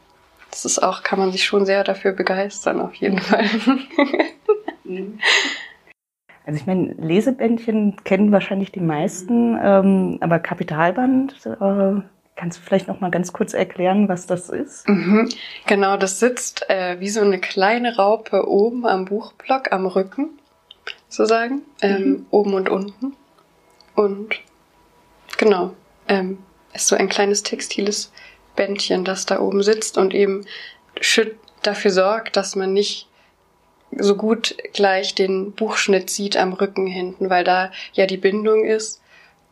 das 0.50 0.64
ist 0.64 0.82
auch, 0.82 1.02
kann 1.02 1.18
man 1.18 1.32
sich 1.32 1.44
schon 1.44 1.66
sehr 1.66 1.84
dafür 1.84 2.12
begeistern, 2.12 2.80
auf 2.80 2.94
jeden 2.94 3.16
mhm. 3.16 3.20
Fall. 3.20 3.44
Mhm. 4.84 5.18
Also 6.44 6.58
ich 6.58 6.66
meine, 6.66 6.94
Lesebändchen 6.94 7.96
kennen 8.04 8.32
wahrscheinlich 8.32 8.72
die 8.72 8.80
meisten, 8.80 9.56
ähm, 9.62 10.18
aber 10.20 10.40
Kapitalband 10.40 11.34
äh, 11.46 12.02
Kannst 12.42 12.58
du 12.58 12.62
vielleicht 12.64 12.88
noch 12.88 12.99
mal 12.99 13.12
ganz 13.12 13.32
kurz 13.32 13.54
erklären, 13.54 14.08
was 14.08 14.26
das 14.26 14.49
ist? 14.49 14.88
Mhm. 14.88 15.28
Genau, 15.68 15.96
das 15.96 16.18
sitzt 16.18 16.68
äh, 16.68 16.99
wie 16.99 17.08
so 17.08 17.20
eine 17.20 17.38
kleine 17.38 17.94
Raupe 17.94 18.49
oben 18.49 18.84
am 18.84 19.04
Buchblock, 19.04 19.70
am 19.70 19.87
Rücken, 19.87 20.40
sozusagen, 21.08 21.62
ähm, 21.82 22.04
mhm. 22.04 22.26
oben 22.32 22.54
und 22.54 22.68
unten. 22.68 23.14
Und 23.94 24.40
genau, 25.38 25.72
ähm, 26.08 26.38
ist 26.75 26.88
so 26.88 26.96
ein 26.96 27.08
kleines 27.08 27.44
textiles 27.44 28.11
Bändchen, 28.56 29.04
das 29.04 29.25
da 29.25 29.38
oben 29.38 29.62
sitzt 29.62 29.96
und 29.96 30.12
eben 30.12 30.44
dafür 31.62 31.92
sorgt, 31.92 32.37
dass 32.37 32.56
man 32.56 32.72
nicht 32.72 33.08
so 33.92 34.16
gut 34.16 34.56
gleich 34.72 35.14
den 35.14 35.52
Buchschnitt 35.52 36.11
sieht 36.11 36.37
am 36.37 36.54
Rücken 36.54 36.88
hinten, 36.88 37.30
weil 37.30 37.44
da 37.44 37.70
ja 37.92 38.06
die 38.06 38.16
Bindung 38.16 38.64
ist 38.64 39.00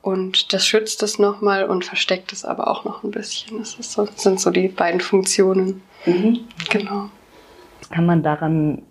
und 0.02 0.52
das 0.52 0.66
schützt 0.66 1.02
es 1.02 1.18
nochmal 1.18 1.64
und 1.64 1.84
versteckt 1.84 2.32
es 2.32 2.44
aber 2.44 2.68
auch 2.68 2.84
noch 2.84 3.04
ein 3.04 3.10
bisschen. 3.10 3.58
Das, 3.58 3.76
so, 3.80 4.06
das 4.06 4.22
sind 4.22 4.40
so 4.40 4.50
die 4.50 4.68
beiden 4.68 5.00
Funktionen. 5.00 5.82
Mhm. 6.06 6.40
Genau. 6.70 7.10
Kann 7.90 8.06
man 8.06 8.22
daran 8.22 8.82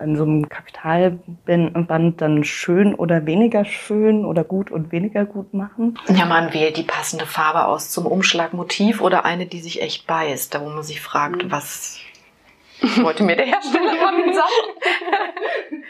in 0.00 0.16
so 0.16 0.24
einem 0.24 0.48
Kapitalband 0.48 2.20
dann 2.20 2.44
schön 2.44 2.94
oder 2.94 3.26
weniger 3.26 3.64
schön 3.64 4.24
oder 4.24 4.44
gut 4.44 4.70
und 4.70 4.92
weniger 4.92 5.24
gut 5.24 5.54
machen? 5.54 5.98
Ja, 6.08 6.24
man 6.24 6.52
wählt 6.52 6.76
die 6.76 6.82
passende 6.82 7.26
Farbe 7.26 7.66
aus 7.66 7.90
zum 7.90 8.06
Umschlagmotiv 8.06 9.00
oder 9.00 9.24
eine, 9.24 9.46
die 9.46 9.60
sich 9.60 9.82
echt 9.82 10.06
beißt, 10.06 10.54
da 10.54 10.62
wo 10.62 10.68
man 10.70 10.82
sich 10.82 11.00
fragt, 11.00 11.44
mhm. 11.44 11.50
was 11.50 12.00
wollte 12.96 13.22
mir 13.22 13.36
der 13.36 13.46
Hersteller 13.46 13.94
von 13.96 14.34
sagen? 14.34 15.82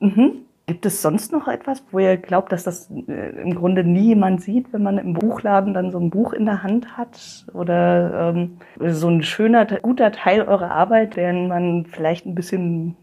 mhm. 0.00 0.46
Gibt 0.66 0.86
es 0.86 1.02
sonst 1.02 1.32
noch 1.32 1.48
etwas, 1.48 1.82
wo 1.90 1.98
ihr 1.98 2.16
glaubt, 2.16 2.52
dass 2.52 2.62
das 2.62 2.88
äh, 2.90 3.30
im 3.42 3.54
Grunde 3.54 3.82
nie 3.82 4.08
jemand 4.08 4.42
sieht, 4.42 4.72
wenn 4.72 4.82
man 4.82 4.98
im 4.98 5.14
Buchladen 5.14 5.74
dann 5.74 5.90
so 5.90 5.98
ein 5.98 6.10
Buch 6.10 6.32
in 6.32 6.44
der 6.44 6.62
Hand 6.62 6.96
hat? 6.96 7.46
Oder 7.52 8.34
ähm, 8.34 8.58
so 8.80 9.08
ein 9.08 9.24
schöner, 9.24 9.66
guter 9.66 10.12
Teil 10.12 10.42
eurer 10.42 10.70
Arbeit, 10.70 11.16
den 11.16 11.48
man 11.48 11.86
vielleicht 11.86 12.26
ein 12.26 12.36
bisschen 12.36 12.96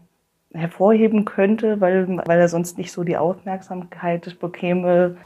hervorheben 0.52 1.24
könnte, 1.26 1.80
weil, 1.80 2.08
weil 2.24 2.40
er 2.40 2.48
sonst 2.48 2.78
nicht 2.78 2.92
so 2.92 3.04
die 3.04 3.18
Aufmerksamkeit 3.18 4.38
bekäme? 4.40 5.16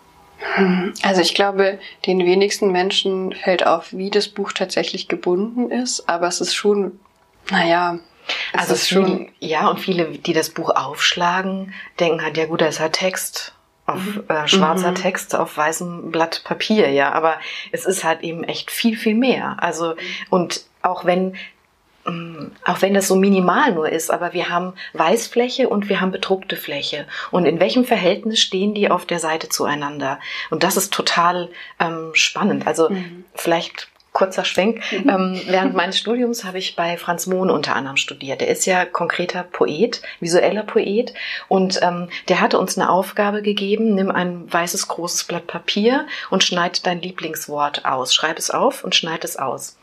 Also 1.02 1.20
ich 1.20 1.34
glaube, 1.34 1.78
den 2.06 2.18
wenigsten 2.18 2.72
Menschen 2.72 3.32
fällt 3.32 3.66
auf, 3.66 3.92
wie 3.92 4.10
das 4.10 4.28
Buch 4.28 4.52
tatsächlich 4.52 5.08
gebunden 5.08 5.70
ist, 5.70 6.08
aber 6.08 6.26
es 6.26 6.40
ist 6.40 6.54
schon, 6.54 6.98
naja, 7.50 7.98
also 8.52 8.74
es 8.74 8.88
schon, 8.88 9.28
ja, 9.40 9.68
und 9.68 9.80
viele, 9.80 10.06
die 10.06 10.32
das 10.32 10.50
Buch 10.50 10.70
aufschlagen, 10.70 11.74
denken 12.00 12.22
halt, 12.22 12.36
ja 12.36 12.46
gut, 12.46 12.60
da 12.60 12.66
ist 12.66 12.80
halt 12.80 12.94
Text 12.94 13.54
auf 13.86 14.00
mhm. 14.00 14.24
äh, 14.28 14.48
schwarzer 14.48 14.90
mhm. 14.90 14.96
Text 14.96 15.34
auf 15.34 15.56
weißem 15.56 16.10
Blatt 16.10 16.42
Papier, 16.44 16.90
ja, 16.90 17.12
aber 17.12 17.38
es 17.72 17.84
ist 17.84 18.04
halt 18.04 18.22
eben 18.22 18.44
echt 18.44 18.70
viel, 18.70 18.96
viel 18.96 19.14
mehr. 19.14 19.56
Also, 19.60 19.94
und 20.30 20.64
auch 20.82 21.04
wenn 21.04 21.36
mm, 22.06 22.46
auch 22.64 22.80
wenn 22.80 22.94
das 22.94 23.08
so 23.08 23.16
minimal 23.16 23.72
nur 23.72 23.90
ist, 23.90 24.10
aber 24.10 24.32
wir 24.32 24.48
haben 24.48 24.72
Weißfläche 24.94 25.68
und 25.68 25.88
wir 25.88 26.00
haben 26.00 26.12
bedruckte 26.12 26.56
Fläche. 26.56 27.06
Und 27.30 27.44
in 27.44 27.60
welchem 27.60 27.84
Verhältnis 27.84 28.40
stehen 28.40 28.74
die 28.74 28.90
auf 28.90 29.04
der 29.04 29.18
Seite 29.18 29.50
zueinander? 29.50 30.18
Und 30.50 30.62
das 30.62 30.78
ist 30.78 30.92
total 30.92 31.50
ähm, 31.78 32.10
spannend. 32.14 32.66
Also 32.66 32.88
mhm. 32.88 33.24
vielleicht 33.34 33.88
kurzer 34.14 34.44
Schwenk. 34.44 34.80
Mhm. 34.92 35.08
Ähm, 35.10 35.40
während 35.46 35.74
meines 35.74 35.98
Studiums 35.98 36.44
habe 36.44 36.58
ich 36.58 36.76
bei 36.76 36.96
Franz 36.96 37.26
Mohn 37.26 37.50
unter 37.50 37.76
anderem 37.76 37.98
studiert. 37.98 38.40
Der 38.40 38.48
ist 38.48 38.64
ja 38.64 38.86
konkreter 38.86 39.42
Poet, 39.42 40.00
visueller 40.20 40.62
Poet. 40.62 41.12
Und 41.48 41.80
ähm, 41.82 42.08
der 42.28 42.40
hatte 42.40 42.58
uns 42.58 42.78
eine 42.78 42.88
Aufgabe 42.88 43.42
gegeben, 43.42 43.94
nimm 43.94 44.10
ein 44.10 44.50
weißes 44.50 44.88
großes 44.88 45.24
Blatt 45.24 45.48
Papier 45.48 46.06
und 46.30 46.44
schneid 46.44 46.86
dein 46.86 47.02
Lieblingswort 47.02 47.84
aus. 47.84 48.14
Schreib 48.14 48.38
es 48.38 48.50
auf 48.50 48.84
und 48.84 48.94
schneid 48.94 49.24
es 49.24 49.36
aus. 49.36 49.76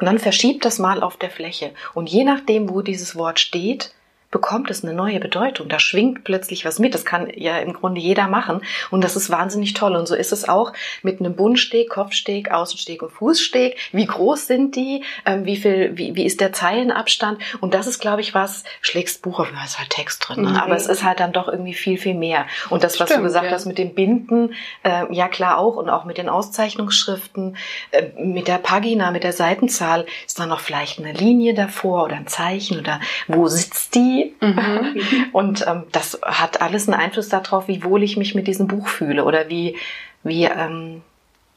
Und 0.00 0.06
dann 0.06 0.18
verschieb 0.18 0.62
das 0.62 0.78
mal 0.78 1.02
auf 1.02 1.16
der 1.16 1.30
Fläche. 1.30 1.72
Und 1.94 2.10
je 2.10 2.24
nachdem, 2.24 2.70
wo 2.70 2.82
dieses 2.82 3.14
Wort 3.14 3.38
steht, 3.38 3.92
bekommt 4.30 4.70
es 4.70 4.84
eine 4.84 4.92
neue 4.92 5.18
Bedeutung. 5.18 5.68
Da 5.68 5.80
schwingt 5.80 6.22
plötzlich 6.22 6.64
was 6.64 6.78
mit. 6.78 6.94
Das 6.94 7.04
kann 7.04 7.28
ja 7.34 7.58
im 7.58 7.72
Grunde 7.72 8.00
jeder 8.00 8.28
machen. 8.28 8.62
Und 8.90 9.02
das 9.02 9.16
ist 9.16 9.30
wahnsinnig 9.30 9.74
toll. 9.74 9.96
Und 9.96 10.06
so 10.06 10.14
ist 10.14 10.32
es 10.32 10.48
auch 10.48 10.72
mit 11.02 11.18
einem 11.18 11.34
Bundsteg, 11.34 11.90
Kopfsteg, 11.90 12.52
Außensteg 12.52 13.02
und 13.02 13.10
Fußsteg. 13.10 13.76
Wie 13.92 14.06
groß 14.06 14.46
sind 14.46 14.76
die? 14.76 15.02
Ähm, 15.26 15.46
wie 15.46 15.56
viel, 15.56 15.96
wie, 15.96 16.14
wie 16.14 16.24
ist 16.24 16.40
der 16.40 16.52
Zeilenabstand? 16.52 17.40
Und 17.60 17.74
das 17.74 17.88
ist, 17.88 17.98
glaube 17.98 18.20
ich, 18.20 18.32
was, 18.32 18.62
schlägst 18.80 19.22
Buch 19.22 19.40
auf, 19.40 19.50
da 19.52 19.64
ist 19.64 19.78
halt 19.78 19.90
Text 19.90 20.28
drin. 20.28 20.42
Ne? 20.42 20.50
Mhm. 20.50 20.56
Aber 20.56 20.76
es 20.76 20.86
ist 20.86 21.02
halt 21.02 21.18
dann 21.18 21.32
doch 21.32 21.48
irgendwie 21.48 21.74
viel, 21.74 21.98
viel 21.98 22.14
mehr. 22.14 22.46
Und 22.68 22.84
das, 22.84 23.00
was 23.00 23.08
Stimmt, 23.08 23.20
du 23.20 23.24
gesagt 23.24 23.46
ja. 23.46 23.52
hast 23.52 23.66
mit 23.66 23.78
dem 23.78 23.94
Binden, 23.94 24.54
äh, 24.84 25.12
ja 25.12 25.26
klar 25.26 25.58
auch. 25.58 25.74
Und 25.74 25.90
auch 25.90 26.04
mit 26.04 26.18
den 26.18 26.28
Auszeichnungsschriften, 26.28 27.56
äh, 27.90 28.04
mit 28.22 28.46
der 28.46 28.58
Pagina, 28.58 29.10
mit 29.10 29.24
der 29.24 29.32
Seitenzahl, 29.32 30.06
ist 30.24 30.38
da 30.38 30.46
noch 30.46 30.60
vielleicht 30.60 31.00
eine 31.00 31.12
Linie 31.12 31.54
davor 31.54 32.04
oder 32.04 32.14
ein 32.14 32.28
Zeichen 32.28 32.78
oder 32.78 33.00
wo 33.26 33.48
sitzt 33.48 33.96
die? 33.96 34.19
Mhm. 34.40 34.96
Und 35.32 35.64
ähm, 35.66 35.84
das 35.92 36.18
hat 36.22 36.62
alles 36.62 36.88
einen 36.88 37.00
Einfluss 37.00 37.28
darauf, 37.28 37.68
wie 37.68 37.84
wohl 37.84 38.02
ich 38.02 38.16
mich 38.16 38.34
mit 38.34 38.46
diesem 38.46 38.66
Buch 38.66 38.88
fühle 38.88 39.24
oder 39.24 39.48
wie, 39.48 39.76
wie, 40.22 40.44
ähm, 40.44 41.02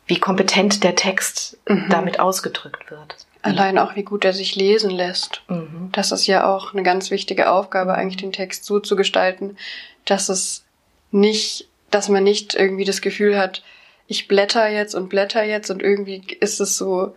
wie 0.08 0.20
kompetent 0.20 0.84
der 0.84 0.96
Text 0.96 1.58
mhm. 1.68 1.86
damit 1.90 2.20
ausgedrückt 2.20 2.92
wird. 2.92 3.16
Allein 3.42 3.78
auch, 3.78 3.98
wie 3.98 4.04
gut 4.04 4.24
er 4.24 4.32
sich 4.32 4.56
lesen 4.56 4.90
lässt. 4.90 5.42
Mhm. 5.50 5.90
Das 5.92 6.14
ist 6.14 6.28
ja 6.28 6.48
auch 6.50 6.74
eine 6.74 6.84
ganz 6.84 7.12
wichtige 7.12 7.52
Aufgabe, 7.52 7.94
eigentlich 7.94 8.18
den 8.18 8.32
Text 8.32 8.64
so 8.64 8.80
zu 8.80 8.96
gestalten, 8.96 9.58
dass 10.06 10.30
es 10.30 10.64
nicht, 11.12 11.68
dass 11.92 12.08
man 12.08 12.24
nicht 12.24 12.56
irgendwie 12.56 12.86
das 12.86 13.02
Gefühl 13.02 13.38
hat, 13.38 13.62
ich 14.08 14.28
blätter 14.28 14.68
jetzt 14.70 14.96
und 14.96 15.10
blätter 15.10 15.44
jetzt 15.44 15.70
und 15.70 15.82
irgendwie 15.82 16.22
ist 16.40 16.62
es 16.62 16.78
so 16.78 17.16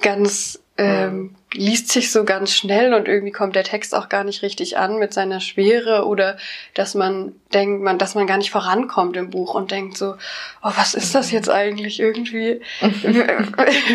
ganz 0.00 0.60
ähm, 0.80 1.36
liest 1.52 1.90
sich 1.90 2.10
so 2.10 2.24
ganz 2.24 2.54
schnell 2.54 2.94
und 2.94 3.06
irgendwie 3.06 3.32
kommt 3.32 3.54
der 3.54 3.64
Text 3.64 3.94
auch 3.94 4.08
gar 4.08 4.24
nicht 4.24 4.40
richtig 4.42 4.78
an 4.78 4.98
mit 4.98 5.12
seiner 5.12 5.40
Schwere 5.40 6.06
oder 6.06 6.38
dass 6.72 6.94
man 6.94 7.32
denkt, 7.52 7.82
man, 7.82 7.98
dass 7.98 8.14
man 8.14 8.26
gar 8.26 8.38
nicht 8.38 8.50
vorankommt 8.50 9.14
im 9.18 9.28
Buch 9.28 9.54
und 9.54 9.70
denkt 9.72 9.98
so, 9.98 10.14
oh, 10.62 10.70
was 10.76 10.94
ist 10.94 11.14
das 11.14 11.32
jetzt 11.32 11.50
eigentlich? 11.50 12.00
Irgendwie 12.00 12.62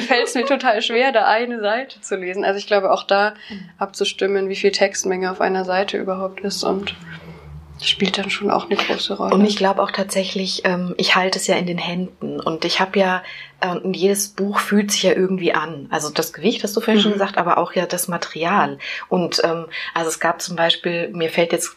fällt 0.07 0.27
es 0.27 0.35
mir 0.35 0.45
total 0.45 0.81
schwer, 0.83 1.11
da 1.11 1.25
eine 1.25 1.59
Seite 1.59 2.01
zu 2.01 2.17
lesen. 2.17 2.45
Also 2.45 2.59
ich 2.59 2.67
glaube 2.67 2.91
auch 2.91 3.03
da 3.03 3.33
abzustimmen, 3.79 4.47
wie 4.47 4.55
viel 4.55 4.71
Textmenge 4.71 5.31
auf 5.31 5.41
einer 5.41 5.65
Seite 5.65 5.97
überhaupt 5.97 6.41
ist 6.41 6.63
und 6.63 6.93
spielt 7.81 8.17
dann 8.17 8.29
schon 8.29 8.51
auch 8.51 8.65
eine 8.65 8.75
große 8.75 9.17
Rolle. 9.17 9.33
Und 9.33 9.45
ich 9.45 9.57
glaube 9.57 9.81
auch 9.81 9.91
tatsächlich, 9.91 10.61
ähm, 10.65 10.93
ich 10.97 11.15
halte 11.15 11.39
es 11.39 11.47
ja 11.47 11.55
in 11.55 11.65
den 11.65 11.77
Händen 11.77 12.39
und 12.39 12.63
ich 12.63 12.79
habe 12.79 12.99
ja 12.99 13.23
und 13.61 13.95
jedes 13.95 14.29
Buch 14.29 14.59
fühlt 14.59 14.91
sich 14.91 15.03
ja 15.03 15.13
irgendwie 15.13 15.53
an. 15.53 15.87
Also 15.89 16.09
das 16.09 16.33
Gewicht 16.33 16.63
hast 16.63 16.75
du 16.75 16.81
vorhin 16.81 16.97
mhm. 16.97 17.03
schon 17.03 17.13
gesagt, 17.13 17.37
aber 17.37 17.57
auch 17.57 17.73
ja 17.73 17.85
das 17.85 18.07
Material. 18.07 18.77
Und 19.07 19.41
ähm, 19.43 19.65
also 19.93 20.09
es 20.09 20.19
gab 20.19 20.41
zum 20.41 20.55
Beispiel, 20.55 21.09
mir 21.09 21.29
fällt 21.29 21.51
jetzt 21.51 21.75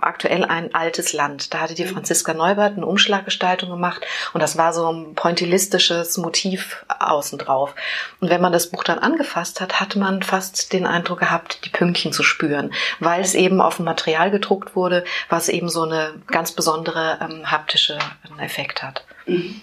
aktuell 0.00 0.44
ein 0.44 0.74
altes 0.74 1.12
Land. 1.12 1.54
Da 1.54 1.60
hatte 1.60 1.74
die 1.74 1.84
mhm. 1.84 1.90
Franziska 1.90 2.34
Neubert 2.34 2.76
eine 2.76 2.86
Umschlaggestaltung 2.86 3.70
gemacht 3.70 4.04
und 4.32 4.40
das 4.40 4.56
war 4.56 4.72
so 4.72 4.90
ein 4.90 5.14
pointillistisches 5.14 6.16
Motiv 6.16 6.84
außen 6.98 7.38
drauf. 7.38 7.74
Und 8.20 8.30
wenn 8.30 8.40
man 8.40 8.52
das 8.52 8.70
Buch 8.70 8.82
dann 8.82 8.98
angefasst 8.98 9.60
hat, 9.60 9.78
hat 9.80 9.96
man 9.96 10.22
fast 10.22 10.72
den 10.72 10.86
Eindruck 10.86 11.20
gehabt, 11.20 11.64
die 11.64 11.70
Pünktchen 11.70 12.12
zu 12.12 12.22
spüren, 12.22 12.72
weil 12.98 13.20
es 13.20 13.34
eben 13.34 13.60
auf 13.60 13.76
dem 13.76 13.84
Material 13.84 14.30
gedruckt 14.30 14.74
wurde, 14.74 15.04
was 15.28 15.48
eben 15.48 15.68
so 15.68 15.82
eine 15.82 16.14
ganz 16.26 16.52
besondere 16.52 17.18
ähm, 17.20 17.50
haptische 17.50 17.98
ähm, 18.28 18.38
Effekt 18.38 18.82
hat. 18.82 19.04
Mhm 19.26 19.60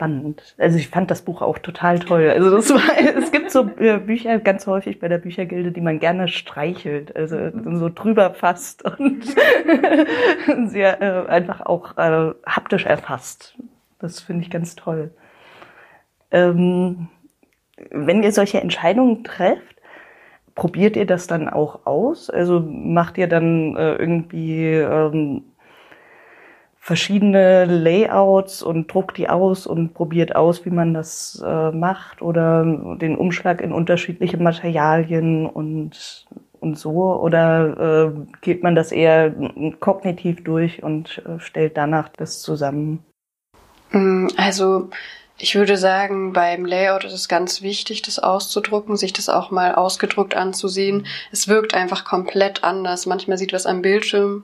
spannend. 0.00 0.54
Also 0.56 0.78
ich 0.78 0.88
fand 0.88 1.10
das 1.10 1.20
Buch 1.20 1.42
auch 1.42 1.58
total 1.58 1.98
toll. 1.98 2.30
Also 2.30 2.50
das 2.50 2.70
war, 2.74 2.80
es 3.18 3.30
gibt 3.32 3.50
so 3.50 3.68
äh, 3.78 3.98
Bücher 3.98 4.38
ganz 4.38 4.66
häufig 4.66 4.98
bei 4.98 5.08
der 5.08 5.18
Büchergilde, 5.18 5.72
die 5.72 5.82
man 5.82 5.98
gerne 5.98 6.26
streichelt, 6.28 7.14
also 7.14 7.36
so 7.76 7.90
drüber 7.90 8.32
fasst 8.32 8.82
und 8.82 9.24
sehr 10.68 11.02
äh, 11.02 11.28
einfach 11.28 11.60
auch 11.60 11.98
äh, 11.98 12.32
haptisch 12.46 12.86
erfasst. 12.86 13.58
Das 13.98 14.20
finde 14.20 14.42
ich 14.42 14.50
ganz 14.50 14.74
toll. 14.74 15.10
Ähm, 16.30 17.08
wenn 17.90 18.22
ihr 18.22 18.32
solche 18.32 18.62
Entscheidungen 18.62 19.22
trefft, 19.22 19.82
probiert 20.54 20.96
ihr 20.96 21.06
das 21.06 21.26
dann 21.26 21.46
auch 21.46 21.84
aus? 21.84 22.30
Also 22.30 22.60
macht 22.60 23.18
ihr 23.18 23.26
dann 23.26 23.76
äh, 23.76 23.96
irgendwie 23.96 24.76
ähm, 24.76 25.42
verschiedene 26.90 27.66
Layouts 27.66 28.64
und 28.64 28.92
druckt 28.92 29.16
die 29.16 29.28
aus 29.28 29.64
und 29.64 29.94
probiert 29.94 30.34
aus, 30.34 30.64
wie 30.64 30.70
man 30.70 30.92
das 30.92 31.40
äh, 31.46 31.70
macht 31.70 32.20
oder 32.20 32.64
den 33.00 33.16
Umschlag 33.16 33.60
in 33.60 33.70
unterschiedliche 33.70 34.38
Materialien 34.38 35.46
und 35.46 36.26
und 36.58 36.76
so 36.76 37.14
oder 37.14 38.10
äh, 38.10 38.36
geht 38.40 38.64
man 38.64 38.74
das 38.74 38.90
eher 38.90 39.32
kognitiv 39.78 40.42
durch 40.42 40.82
und 40.82 41.22
äh, 41.24 41.38
stellt 41.38 41.76
danach 41.76 42.08
das 42.08 42.42
zusammen? 42.42 43.04
Mm, 43.92 44.26
also 44.36 44.90
ich 45.38 45.54
würde 45.54 45.76
sagen, 45.76 46.32
beim 46.32 46.66
Layout 46.66 47.04
ist 47.04 47.12
es 47.12 47.28
ganz 47.28 47.62
wichtig, 47.62 48.02
das 48.02 48.18
auszudrucken, 48.18 48.96
sich 48.96 49.12
das 49.12 49.28
auch 49.28 49.52
mal 49.52 49.76
ausgedruckt 49.76 50.34
anzusehen. 50.34 51.06
Es 51.30 51.46
wirkt 51.46 51.72
einfach 51.72 52.04
komplett 52.04 52.64
anders. 52.64 53.06
Manchmal 53.06 53.38
sieht 53.38 53.52
was 53.52 53.64
am 53.64 53.80
Bildschirm 53.80 54.42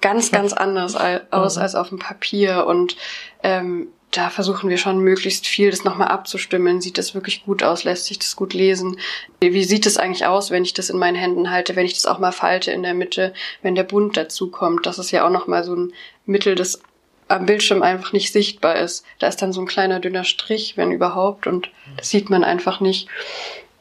ganz, 0.00 0.30
ganz 0.30 0.52
anders 0.52 0.96
aus 1.30 1.56
mhm. 1.56 1.62
als 1.62 1.74
auf 1.74 1.88
dem 1.88 1.98
Papier 1.98 2.66
und 2.66 2.96
ähm, 3.42 3.88
da 4.10 4.28
versuchen 4.28 4.68
wir 4.68 4.78
schon 4.78 4.98
möglichst 4.98 5.46
viel 5.46 5.70
das 5.70 5.84
nochmal 5.84 6.08
abzustimmen. 6.08 6.80
Sieht 6.80 6.98
das 6.98 7.14
wirklich 7.14 7.44
gut 7.44 7.62
aus? 7.62 7.84
Lässt 7.84 8.06
sich 8.06 8.18
das 8.18 8.34
gut 8.34 8.54
lesen? 8.54 8.98
Wie 9.40 9.62
sieht 9.62 9.86
es 9.86 9.98
eigentlich 9.98 10.26
aus, 10.26 10.50
wenn 10.50 10.64
ich 10.64 10.74
das 10.74 10.90
in 10.90 10.98
meinen 10.98 11.14
Händen 11.14 11.50
halte, 11.50 11.76
wenn 11.76 11.86
ich 11.86 11.94
das 11.94 12.06
auch 12.06 12.18
mal 12.18 12.32
falte 12.32 12.72
in 12.72 12.82
der 12.82 12.94
Mitte, 12.94 13.32
wenn 13.62 13.76
der 13.76 13.84
Bund 13.84 14.16
dazu 14.16 14.50
kommt? 14.50 14.84
Das 14.86 14.98
ist 14.98 15.12
ja 15.12 15.24
auch 15.24 15.30
nochmal 15.30 15.62
so 15.62 15.76
ein 15.76 15.92
Mittel, 16.26 16.56
das 16.56 16.82
am 17.28 17.46
Bildschirm 17.46 17.82
einfach 17.82 18.12
nicht 18.12 18.32
sichtbar 18.32 18.76
ist. 18.76 19.04
Da 19.20 19.28
ist 19.28 19.40
dann 19.40 19.52
so 19.52 19.60
ein 19.60 19.68
kleiner 19.68 20.00
dünner 20.00 20.24
Strich, 20.24 20.76
wenn 20.76 20.90
überhaupt, 20.90 21.46
und 21.46 21.70
das 21.96 22.10
sieht 22.10 22.30
man 22.30 22.42
einfach 22.42 22.80
nicht. 22.80 23.06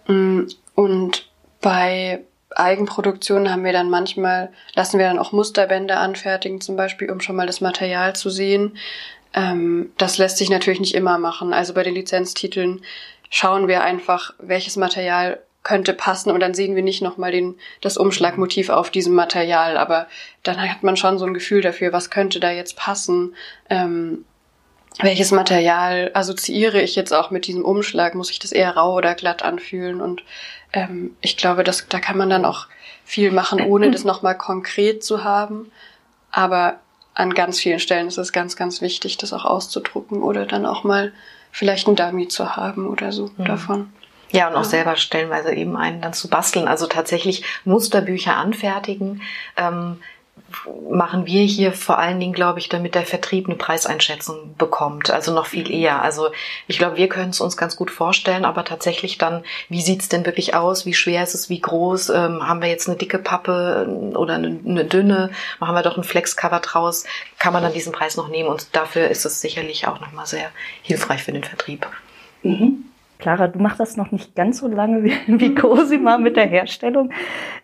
Mm, 0.08 0.44
und 0.76 1.28
bei 1.60 2.24
Eigenproduktionen 2.56 3.52
haben 3.52 3.64
wir 3.64 3.74
dann 3.74 3.90
manchmal, 3.90 4.52
lassen 4.74 5.00
wir 5.00 5.08
dann 5.08 5.20
auch 5.20 5.32
Musterbände 5.32 5.98
anfertigen, 5.98 6.62
zum 6.62 6.76
Beispiel, 6.76 7.12
um 7.12 7.22
schon 7.22 7.36
mal 7.36 7.48
das 7.48 7.62
Material 7.62 8.16
zu 8.16 8.30
sehen. 8.30 8.78
Ähm, 9.34 9.92
das 9.98 10.18
lässt 10.18 10.38
sich 10.38 10.50
natürlich 10.50 10.80
nicht 10.80 10.96
immer 10.96 11.18
machen. 11.18 11.54
Also 11.54 11.74
bei 11.74 11.84
den 11.84 11.96
Lizenztiteln 11.96 12.82
schauen 13.30 13.68
wir 13.68 13.84
einfach, 13.84 14.34
welches 14.40 14.76
Material 14.76 15.40
könnte 15.62 15.94
passen 15.94 16.32
und 16.32 16.40
dann 16.40 16.54
sehen 16.54 16.76
wir 16.76 16.84
nicht 16.84 17.02
nochmal 17.02 17.32
den, 17.32 17.56
das 17.82 17.98
Umschlagmotiv 17.98 18.70
auf 18.70 18.90
diesem 18.90 19.14
Material, 19.14 19.78
aber 19.78 20.08
dann 20.44 20.60
hat 20.62 20.84
man 20.84 20.96
schon 20.96 21.20
so 21.20 21.26
ein 21.26 21.34
Gefühl 21.34 21.62
dafür, 21.62 21.92
was 21.92 22.10
könnte 22.10 22.40
da 22.40 22.50
jetzt 22.50 22.78
passen, 22.78 23.36
ähm, 23.70 24.26
welches 24.98 25.32
Material 25.32 26.12
assoziiere 26.14 26.82
ich 26.82 26.96
jetzt 26.96 27.14
auch 27.14 27.32
mit 27.32 27.48
diesem 27.48 27.64
Umschlag, 27.64 28.16
muss 28.16 28.32
ich 28.32 28.40
das 28.40 28.52
eher 28.52 28.76
rau 28.76 28.96
oder 28.96 29.16
glatt 29.16 29.44
anfühlen 29.44 30.02
und 30.02 30.24
ähm, 30.74 31.16
ich 31.22 31.38
glaube, 31.38 31.64
dass, 31.64 31.88
da 31.88 32.00
kann 32.00 32.18
man 32.18 32.30
dann 32.30 32.46
auch 32.46 32.68
viel 33.06 33.32
machen, 33.32 33.62
ohne 33.62 33.92
das 33.92 34.04
nochmal 34.04 34.38
konkret 34.38 35.04
zu 35.04 35.24
haben. 35.24 35.72
Aber 36.32 36.80
an 37.16 37.34
ganz 37.34 37.60
vielen 37.60 37.80
Stellen 37.80 38.08
ist 38.08 38.18
es 38.18 38.32
ganz, 38.32 38.56
ganz 38.56 38.82
wichtig, 38.82 39.18
das 39.18 39.34
auch 39.34 39.46
auszudrucken 39.46 40.22
oder 40.22 40.46
dann 40.46 40.66
auch 40.66 40.84
mal 40.84 41.12
vielleicht 41.52 41.88
ein 41.88 41.96
Dummy 41.96 42.28
zu 42.28 42.56
haben 42.56 42.88
oder 42.88 43.12
so 43.12 43.32
mhm. 43.38 43.46
davon. 43.46 43.94
Ja, 44.32 44.48
und 44.48 44.56
auch 44.56 44.64
selber 44.64 44.96
stellenweise 44.96 45.54
eben 45.54 45.76
einen 45.76 46.02
dann 46.02 46.14
zu 46.14 46.28
basteln. 46.28 46.68
Also 46.68 46.86
tatsächlich 46.86 47.44
Musterbücher 47.66 48.36
anfertigen. 48.36 49.24
Ähm, 49.58 49.98
machen 50.90 51.26
wir 51.26 51.44
hier 51.44 51.74
vor 51.74 52.00
allen 52.00 52.20
Dingen, 52.20 52.34
glaube 52.34 52.60
ich, 52.60 52.70
damit 52.70 52.96
der 52.96 53.06
Vertrieb 53.06 53.48
eine 53.48 53.56
Preiseinschätzung 53.56 54.56
bekommt. 54.58 55.12
Also 55.12 55.34
noch 55.34 55.46
viel 55.46 55.72
eher. 55.72 56.02
Also 56.02 56.30
ich 56.68 56.78
glaube, 56.78 56.98
wir 56.98 57.10
können 57.10 57.30
es 57.30 57.42
uns 57.42 57.58
ganz 57.58 57.76
gut 57.76 57.92
vorstellen, 57.92 58.46
aber 58.46 58.66
tatsächlich 58.66 59.18
dann, 59.18 59.44
wie 59.70 59.82
sieht's 59.82 60.10
denn 60.10 60.26
wirklich 60.26 60.56
aus? 60.56 60.86
Wie 60.86 60.94
schwer 60.94 61.24
ist 61.24 61.36
es? 61.36 61.50
Wie 61.50 61.62
groß? 61.62 62.10
Ähm, 62.10 62.48
haben 62.48 62.62
wir 62.62 62.70
jetzt 62.70 62.88
eine 62.88 62.98
dicke 62.98 63.20
Pappe 63.20 63.88
äh, 63.88 64.16
oder 64.16 64.36
eine, 64.36 64.60
eine 64.66 64.86
dünne? 64.86 65.32
Machen 65.60 65.76
wir 65.76 65.84
doch 65.84 65.98
ein 65.98 66.04
Flexcover 66.04 66.60
draus? 66.60 67.06
Kann 67.38 67.54
man 67.54 67.64
dann 67.64 67.74
diesen 67.74 67.94
Preis 67.94 68.18
noch 68.18 68.30
nehmen? 68.30 68.50
Und 68.50 68.76
dafür 68.76 69.10
ist 69.10 69.26
es 69.26 69.42
sicherlich 69.42 69.88
auch 69.88 70.00
nochmal 70.00 70.26
sehr 70.26 70.50
hilfreich 70.82 71.24
für 71.24 71.32
den 71.32 71.44
Vertrieb. 71.44 71.88
Mhm. 72.44 72.86
Clara, 73.20 73.50
du 73.50 73.60
machst 73.60 73.82
das 73.82 73.98
noch 73.98 74.12
nicht 74.12 74.34
ganz 74.34 74.60
so 74.60 74.68
lange 74.68 75.04
wie, 75.04 75.14
wie 75.40 75.54
Cosima 75.54 76.18
mit 76.18 76.38
der 76.38 76.48
Herstellung. 76.48 77.12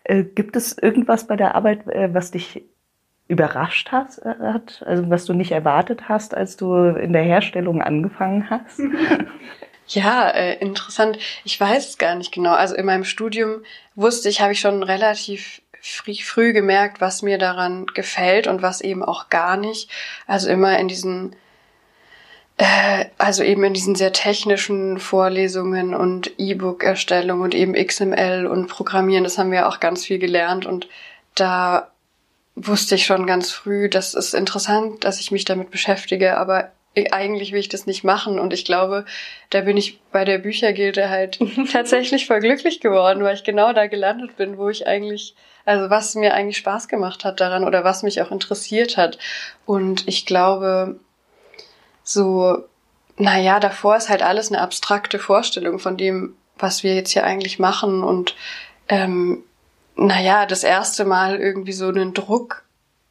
Äh, 0.04 0.24
gibt 0.24 0.56
es 0.56 0.78
irgendwas 0.78 1.28
bei 1.28 1.38
der 1.38 1.56
Arbeit, 1.56 1.88
äh, 1.88 2.14
was 2.14 2.32
dich 2.32 2.64
überrascht 3.28 3.92
hast, 3.92 4.20
äh, 4.20 4.36
hat, 4.40 4.84
also 4.86 5.10
was 5.10 5.26
du 5.26 5.34
nicht 5.34 5.52
erwartet 5.52 6.10
hast, 6.10 6.36
als 6.36 6.58
du 6.58 6.76
in 6.76 7.14
der 7.14 7.24
Herstellung 7.24 7.82
angefangen 7.82 8.50
hast? 8.50 8.80
Ja, 9.88 10.30
äh, 10.30 10.58
interessant. 10.58 11.20
Ich 11.44 11.60
weiß 11.60 11.90
es 11.90 11.98
gar 12.00 12.16
nicht 12.16 12.32
genau. 12.32 12.54
Also 12.54 12.74
in 12.74 12.88
meinem 12.88 13.04
Studium 13.04 13.64
wusste 13.94 14.30
ich, 14.30 14.42
habe 14.42 14.54
ich 14.54 14.60
schon 14.60 14.82
relativ 14.82 15.62
früh, 15.80 16.16
früh 16.16 16.54
gemerkt, 16.54 17.02
was 17.02 17.22
mir 17.22 17.38
daran 17.38 17.86
gefällt 17.94 18.48
und 18.48 18.64
was 18.64 18.82
eben 18.82 19.04
auch 19.04 19.30
gar 19.30 19.58
nicht. 19.58 19.92
Also 20.26 20.50
immer 20.50 20.80
in 20.80 20.88
diesen 20.88 21.36
äh, 22.58 23.06
also 23.18 23.44
eben 23.44 23.64
in 23.64 23.74
diesen 23.74 23.96
sehr 23.96 24.14
technischen 24.14 25.00
Vorlesungen 25.00 25.94
und 25.94 26.32
E-Book-Erstellung 26.40 27.42
und 27.42 27.54
eben 27.54 27.74
XML 27.74 28.48
und 28.48 28.68
Programmieren, 28.68 29.24
das 29.24 29.38
haben 29.38 29.52
wir 29.52 29.68
auch 29.68 29.80
ganz 29.80 30.06
viel 30.06 30.20
gelernt 30.20 30.66
und 30.66 30.88
da 31.36 31.92
wusste 32.56 32.96
ich 32.96 33.06
schon 33.06 33.28
ganz 33.28 33.52
früh, 33.52 33.90
das 33.90 34.14
ist 34.14 34.34
interessant, 34.34 35.04
dass 35.04 35.20
ich 35.20 35.32
mich 35.32 35.46
damit 35.46 35.72
beschäftige, 35.72 36.38
aber 36.38 36.72
eigentlich 37.12 37.52
will 37.52 37.60
ich 37.60 37.70
das 37.70 37.86
nicht 37.86 38.04
machen. 38.04 38.40
Und 38.40 38.54
ich 38.54 38.66
glaube, 38.66 39.06
da 39.50 39.62
bin 39.62 39.78
ich 39.78 40.02
bei 40.12 40.24
der 40.24 40.38
Büchergilde 40.38 41.10
halt 41.10 41.40
tatsächlich 41.72 42.26
voll 42.26 42.40
glücklich 42.40 42.80
geworden, 42.80 43.24
weil 43.24 43.36
ich 43.36 43.44
genau 43.44 43.74
da 43.74 43.88
gelandet 43.88 44.38
bin, 44.38 44.58
wo 44.58 44.70
ich 44.70 44.88
eigentlich, 44.88 45.36
also 45.66 45.90
was 45.90 46.16
mir 46.16 46.34
eigentlich 46.34 46.58
Spaß 46.58 46.88
gemacht 46.88 47.26
hat 47.26 47.42
daran 47.42 47.66
oder 47.66 47.84
was 47.84 48.04
mich 48.04 48.22
auch 48.22 48.32
interessiert 48.32 48.98
hat. 48.98 49.18
Und 49.66 50.08
ich 50.08 50.26
glaube, 50.26 51.00
so, 52.04 52.64
naja, 53.18 53.60
davor 53.60 53.98
ist 53.98 54.10
halt 54.10 54.22
alles 54.22 54.50
eine 54.50 54.62
abstrakte 54.62 55.20
Vorstellung 55.20 55.80
von 55.80 55.98
dem, 55.98 56.36
was 56.58 56.84
wir 56.84 56.96
jetzt 56.96 57.12
hier 57.12 57.26
eigentlich 57.26 57.60
machen. 57.60 58.04
Und 58.04 58.36
ähm, 58.88 59.44
naja, 59.96 60.46
das 60.46 60.64
erste 60.64 61.06
Mal 61.06 61.40
irgendwie 61.40 61.74
so 61.74 61.88
einen 61.88 62.14
Druck 62.14 62.64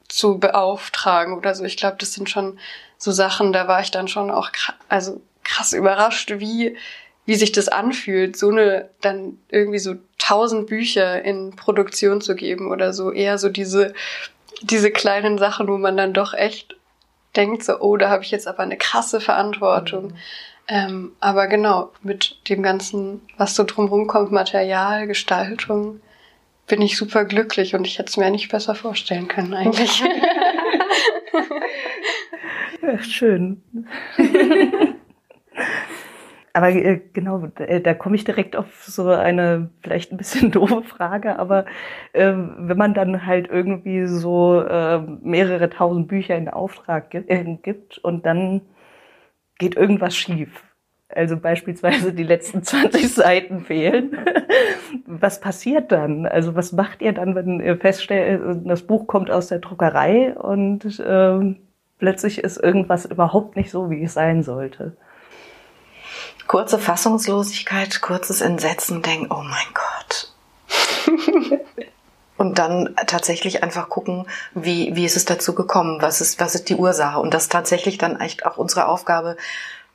zu 0.08 0.38
beauftragen 0.38 1.36
oder 1.36 1.54
so. 1.54 1.64
Ich 1.64 1.76
glaube, 1.76 1.96
das 1.98 2.12
sind 2.12 2.30
schon 2.30 2.58
so 2.98 3.10
Sachen, 3.10 3.52
da 3.52 3.68
war 3.68 3.80
ich 3.80 3.90
dann 3.90 4.08
schon 4.08 4.30
auch 4.30 4.52
krass, 4.52 4.76
also 4.88 5.20
krass 5.42 5.72
überrascht, 5.72 6.34
wie, 6.38 6.76
wie 7.26 7.34
sich 7.34 7.52
das 7.52 7.68
anfühlt, 7.68 8.36
so 8.36 8.50
eine, 8.50 8.90
dann 9.00 9.38
irgendwie 9.50 9.78
so 9.78 9.94
tausend 10.18 10.66
Bücher 10.66 11.22
in 11.22 11.56
Produktion 11.56 12.20
zu 12.20 12.34
geben 12.34 12.70
oder 12.70 12.92
so. 12.92 13.12
Eher 13.12 13.38
so 13.38 13.48
diese, 13.48 13.94
diese 14.62 14.90
kleinen 14.90 15.38
Sachen, 15.38 15.68
wo 15.68 15.76
man 15.78 15.96
dann 15.96 16.12
doch 16.14 16.34
echt 16.34 16.76
denkt 17.36 17.64
so, 17.64 17.78
oh, 17.80 17.96
da 17.96 18.10
habe 18.10 18.22
ich 18.22 18.30
jetzt 18.30 18.46
aber 18.46 18.60
eine 18.60 18.76
krasse 18.76 19.20
Verantwortung. 19.20 20.08
Mhm. 20.08 20.16
Ähm, 20.66 21.12
aber 21.20 21.46
genau, 21.46 21.92
mit 22.02 22.38
dem 22.48 22.62
ganzen, 22.62 23.20
was 23.36 23.54
so 23.54 23.64
drumherum 23.64 24.06
kommt, 24.06 24.32
Material, 24.32 25.06
Gestaltung, 25.06 26.00
bin 26.66 26.82
ich 26.82 26.96
super 26.96 27.24
glücklich 27.24 27.74
und 27.74 27.86
ich 27.86 27.98
hätte 27.98 28.10
es 28.10 28.16
mir 28.16 28.30
nicht 28.30 28.50
besser 28.50 28.74
vorstellen 28.74 29.28
können 29.28 29.54
eigentlich. 29.54 30.02
ja, 32.82 33.02
schön. 33.02 33.62
aber 36.54 36.70
äh, 36.70 37.00
genau, 37.12 37.48
äh, 37.58 37.80
da 37.80 37.94
komme 37.94 38.16
ich 38.16 38.24
direkt 38.24 38.56
auf 38.56 38.84
so 38.84 39.08
eine 39.08 39.70
vielleicht 39.82 40.12
ein 40.12 40.16
bisschen 40.16 40.50
doofe 40.52 40.82
Frage, 40.82 41.38
aber 41.38 41.66
äh, 42.12 42.32
wenn 42.32 42.78
man 42.78 42.94
dann 42.94 43.26
halt 43.26 43.48
irgendwie 43.50 44.06
so 44.06 44.60
äh, 44.60 45.00
mehrere 45.00 45.68
tausend 45.68 46.08
Bücher 46.08 46.36
in 46.36 46.48
Auftrag 46.48 47.10
gibt, 47.10 47.28
äh, 47.28 47.58
gibt 47.62 47.98
und 47.98 48.24
dann 48.24 48.62
geht 49.58 49.76
irgendwas 49.76 50.16
schief. 50.16 50.62
Also 51.14 51.36
beispielsweise 51.36 52.12
die 52.12 52.22
letzten 52.22 52.62
20 52.64 53.12
Seiten 53.12 53.64
fehlen. 53.64 54.18
Was 55.06 55.40
passiert 55.40 55.92
dann? 55.92 56.26
Also 56.26 56.54
was 56.54 56.72
macht 56.72 57.02
ihr 57.02 57.12
dann, 57.12 57.34
wenn 57.34 57.60
ihr 57.60 57.76
feststellt, 57.76 58.62
das 58.64 58.82
Buch 58.82 59.06
kommt 59.06 59.30
aus 59.30 59.48
der 59.48 59.58
Druckerei 59.58 60.34
und 60.34 60.98
äh, 61.00 61.56
plötzlich 61.98 62.38
ist 62.38 62.56
irgendwas 62.56 63.06
überhaupt 63.06 63.56
nicht 63.56 63.70
so, 63.70 63.90
wie 63.90 64.02
es 64.02 64.14
sein 64.14 64.42
sollte? 64.42 64.96
Kurze 66.46 66.78
Fassungslosigkeit, 66.78 68.02
kurzes 68.02 68.40
Entsetzen, 68.42 69.00
denken, 69.00 69.28
oh 69.30 69.42
mein 69.42 69.72
Gott. 69.72 70.32
und 72.36 72.58
dann 72.58 72.94
tatsächlich 73.06 73.62
einfach 73.62 73.88
gucken, 73.88 74.26
wie, 74.54 74.94
wie 74.94 75.04
ist 75.04 75.16
es 75.16 75.24
dazu 75.24 75.54
gekommen, 75.54 76.02
was 76.02 76.20
ist, 76.20 76.40
was 76.40 76.54
ist 76.54 76.68
die 76.68 76.76
Ursache 76.76 77.20
und 77.20 77.32
das 77.32 77.48
tatsächlich 77.48 77.96
dann 77.98 78.20
echt 78.20 78.44
auch 78.44 78.58
unsere 78.58 78.88
Aufgabe, 78.88 79.36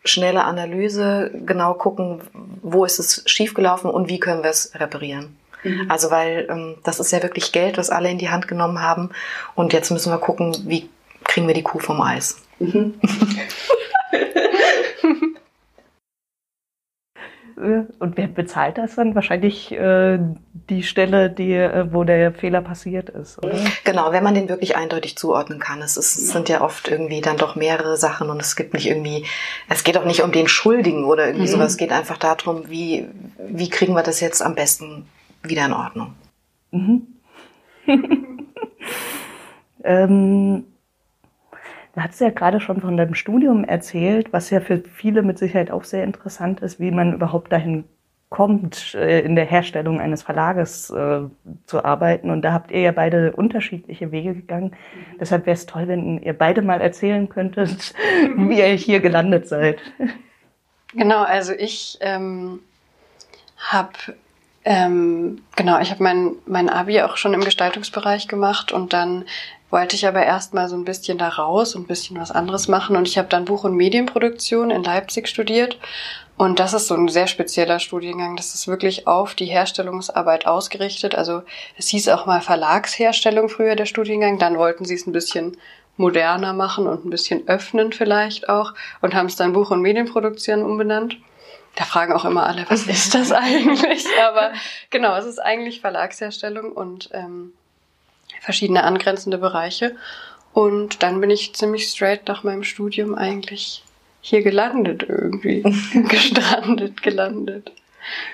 schnelle 0.09 0.43
Analyse, 0.43 1.31
genau 1.45 1.73
gucken, 1.73 2.21
wo 2.61 2.85
ist 2.85 2.99
es 2.99 3.23
schiefgelaufen 3.25 3.89
und 3.89 4.09
wie 4.09 4.19
können 4.19 4.43
wir 4.43 4.49
es 4.49 4.71
reparieren. 4.75 5.37
Mhm. 5.63 5.89
Also 5.89 6.11
weil 6.11 6.47
ähm, 6.49 6.75
das 6.83 6.99
ist 6.99 7.11
ja 7.11 7.21
wirklich 7.21 7.51
Geld, 7.51 7.77
was 7.77 7.89
alle 7.89 8.09
in 8.09 8.17
die 8.17 8.29
Hand 8.29 8.47
genommen 8.47 8.81
haben 8.81 9.09
und 9.55 9.73
jetzt 9.73 9.91
müssen 9.91 10.11
wir 10.11 10.19
gucken, 10.19 10.55
wie 10.65 10.89
kriegen 11.23 11.47
wir 11.47 11.53
die 11.53 11.63
Kuh 11.63 11.79
vom 11.79 12.01
Eis. 12.01 12.41
Mhm. 12.59 12.95
Und 17.59 18.15
wer 18.15 18.27
bezahlt 18.27 18.77
das 18.77 18.95
dann? 18.95 19.15
Wahrscheinlich 19.15 19.73
äh, 19.73 20.17
die 20.69 20.81
Stelle, 20.81 21.29
die, 21.29 21.53
äh, 21.53 21.91
wo 21.91 22.05
der 22.05 22.31
Fehler 22.31 22.61
passiert 22.61 23.09
ist, 23.09 23.37
oder? 23.43 23.59
Genau, 23.83 24.13
wenn 24.13 24.23
man 24.23 24.33
den 24.33 24.47
wirklich 24.47 24.77
eindeutig 24.77 25.17
zuordnen 25.17 25.59
kann. 25.59 25.81
Es, 25.81 25.97
ist, 25.97 26.15
es 26.15 26.29
sind 26.29 26.47
ja 26.47 26.61
oft 26.61 26.87
irgendwie 26.87 27.19
dann 27.19 27.35
doch 27.35 27.57
mehrere 27.57 27.97
Sachen 27.97 28.29
und 28.29 28.41
es 28.41 28.55
gibt 28.55 28.73
nicht 28.73 28.87
irgendwie, 28.87 29.25
es 29.67 29.83
geht 29.83 29.97
auch 29.97 30.05
nicht 30.05 30.23
um 30.23 30.31
den 30.31 30.47
Schuldigen 30.47 31.03
oder 31.03 31.25
irgendwie 31.27 31.47
mhm. 31.47 31.51
sowas. 31.51 31.71
Es 31.71 31.77
geht 31.77 31.91
einfach 31.91 32.17
darum, 32.17 32.69
wie, 32.69 33.07
wie 33.49 33.69
kriegen 33.69 33.93
wir 33.93 34.03
das 34.03 34.21
jetzt 34.21 34.41
am 34.41 34.55
besten 34.55 35.05
wieder 35.43 35.65
in 35.65 35.73
Ordnung. 35.73 36.13
Mhm. 36.71 37.07
ähm, 39.83 40.63
Du 41.95 42.01
hast 42.01 42.21
ja 42.21 42.29
gerade 42.29 42.59
schon 42.59 42.81
von 42.81 42.97
deinem 42.97 43.15
Studium 43.15 43.63
erzählt, 43.63 44.31
was 44.31 44.49
ja 44.49 44.59
für 44.59 44.77
viele 44.77 45.21
mit 45.21 45.39
Sicherheit 45.39 45.71
auch 45.71 45.83
sehr 45.83 46.03
interessant 46.03 46.61
ist, 46.61 46.79
wie 46.79 46.91
man 46.91 47.13
überhaupt 47.13 47.51
dahin 47.51 47.85
kommt, 48.29 48.93
äh, 48.93 49.21
in 49.21 49.35
der 49.35 49.45
Herstellung 49.45 49.99
eines 49.99 50.21
Verlages 50.21 50.91
äh, 50.91 51.21
zu 51.65 51.83
arbeiten. 51.83 52.29
Und 52.29 52.43
da 52.43 52.53
habt 52.53 52.69
ihr 52.71 52.81
ja 52.81 52.91
beide 52.91 53.31
unterschiedliche 53.31 54.11
Wege 54.11 54.35
gegangen. 54.35 54.71
Mhm. 54.71 55.17
Deshalb 55.19 55.47
wäre 55.47 55.55
es 55.55 55.65
toll, 55.65 55.87
wenn 55.87 56.21
ihr 56.21 56.33
beide 56.33 56.61
mal 56.61 56.79
erzählen 56.79 57.27
könntet, 57.27 57.95
wie 58.35 58.59
ihr 58.59 58.67
hier 58.67 58.99
gelandet 58.99 59.47
seid. 59.47 59.79
Genau, 60.93 61.23
also 61.23 61.53
ich 61.53 61.97
ähm, 62.01 62.59
habe 63.57 63.93
ähm, 64.65 65.41
genau, 65.55 65.79
ich 65.79 65.89
habe 65.89 66.03
mein, 66.03 66.33
mein 66.45 66.69
Abi 66.69 67.01
auch 67.01 67.17
schon 67.17 67.33
im 67.33 67.43
Gestaltungsbereich 67.43 68.27
gemacht 68.27 68.71
und 68.71 68.93
dann 68.93 69.25
wollte 69.69 69.95
ich 69.95 70.07
aber 70.07 70.23
erstmal 70.23 70.67
so 70.67 70.75
ein 70.75 70.85
bisschen 70.85 71.17
da 71.17 71.29
raus 71.29 71.75
und 71.75 71.83
ein 71.83 71.87
bisschen 71.87 72.19
was 72.19 72.31
anderes 72.31 72.67
machen. 72.67 72.95
Und 72.95 73.07
ich 73.07 73.17
habe 73.17 73.27
dann 73.27 73.45
Buch- 73.45 73.63
und 73.63 73.75
Medienproduktion 73.75 74.71
in 74.71 74.83
Leipzig 74.83 75.27
studiert. 75.27 75.77
Und 76.37 76.59
das 76.59 76.73
ist 76.73 76.87
so 76.87 76.95
ein 76.95 77.09
sehr 77.09 77.27
spezieller 77.27 77.79
Studiengang. 77.79 78.35
Das 78.37 78.55
ist 78.55 78.67
wirklich 78.67 79.07
auf 79.07 79.35
die 79.35 79.45
Herstellungsarbeit 79.45 80.47
ausgerichtet. 80.47 81.13
Also 81.13 81.43
es 81.77 81.89
hieß 81.89 82.07
auch 82.09 82.25
mal 82.25 82.41
Verlagsherstellung 82.41 83.49
früher 83.49 83.75
der 83.75 83.85
Studiengang. 83.85 84.39
Dann 84.39 84.57
wollten 84.57 84.85
sie 84.85 84.95
es 84.95 85.05
ein 85.05 85.11
bisschen 85.11 85.57
moderner 85.97 86.53
machen 86.53 86.87
und 86.87 87.05
ein 87.05 87.09
bisschen 87.09 87.47
öffnen 87.47 87.91
vielleicht 87.91 88.47
auch 88.47 88.73
und 89.01 89.13
haben 89.13 89.25
es 89.25 89.35
dann 89.35 89.51
Buch- 89.51 89.69
und 89.69 89.81
Medienproduktion 89.81 90.63
umbenannt. 90.63 91.17
Da 91.75 91.83
fragen 91.83 92.13
auch 92.13 92.25
immer 92.25 92.47
alle, 92.47 92.65
was 92.69 92.87
ist 92.87 93.13
das 93.13 93.31
eigentlich? 93.33 94.05
Aber 94.25 94.53
genau, 94.89 95.15
es 95.17 95.25
ist 95.25 95.39
eigentlich 95.39 95.81
Verlagsherstellung 95.81 96.71
und 96.71 97.09
ähm, 97.13 97.53
verschiedene 98.39 98.83
angrenzende 98.83 99.37
Bereiche. 99.37 99.95
Und 100.53 101.03
dann 101.03 101.21
bin 101.21 101.29
ich 101.29 101.53
ziemlich 101.53 101.87
straight 101.87 102.27
nach 102.27 102.43
meinem 102.43 102.63
Studium 102.63 103.15
eigentlich 103.15 103.83
hier 104.21 104.43
gelandet 104.43 105.05
irgendwie. 105.07 105.61
Gestrandet, 106.09 107.01
gelandet. 107.01 107.71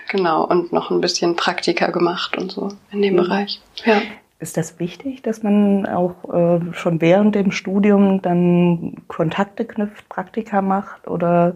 Genau, 0.09 0.45
und 0.45 0.71
noch 0.71 0.91
ein 0.91 1.01
bisschen 1.01 1.35
Praktika 1.35 1.87
gemacht 1.87 2.37
und 2.37 2.51
so 2.51 2.69
in 2.91 3.01
dem 3.01 3.13
mhm. 3.13 3.17
Bereich. 3.17 3.61
Ja. 3.83 4.01
Ist 4.39 4.57
das 4.57 4.79
wichtig, 4.79 5.21
dass 5.21 5.43
man 5.43 5.85
auch 5.85 6.15
äh, 6.33 6.73
schon 6.73 7.01
während 7.01 7.35
dem 7.35 7.51
Studium 7.51 8.21
dann 8.21 8.95
Kontakte 9.07 9.65
knüpft, 9.65 10.07
Praktika 10.09 10.61
macht? 10.61 11.07
Oder 11.07 11.55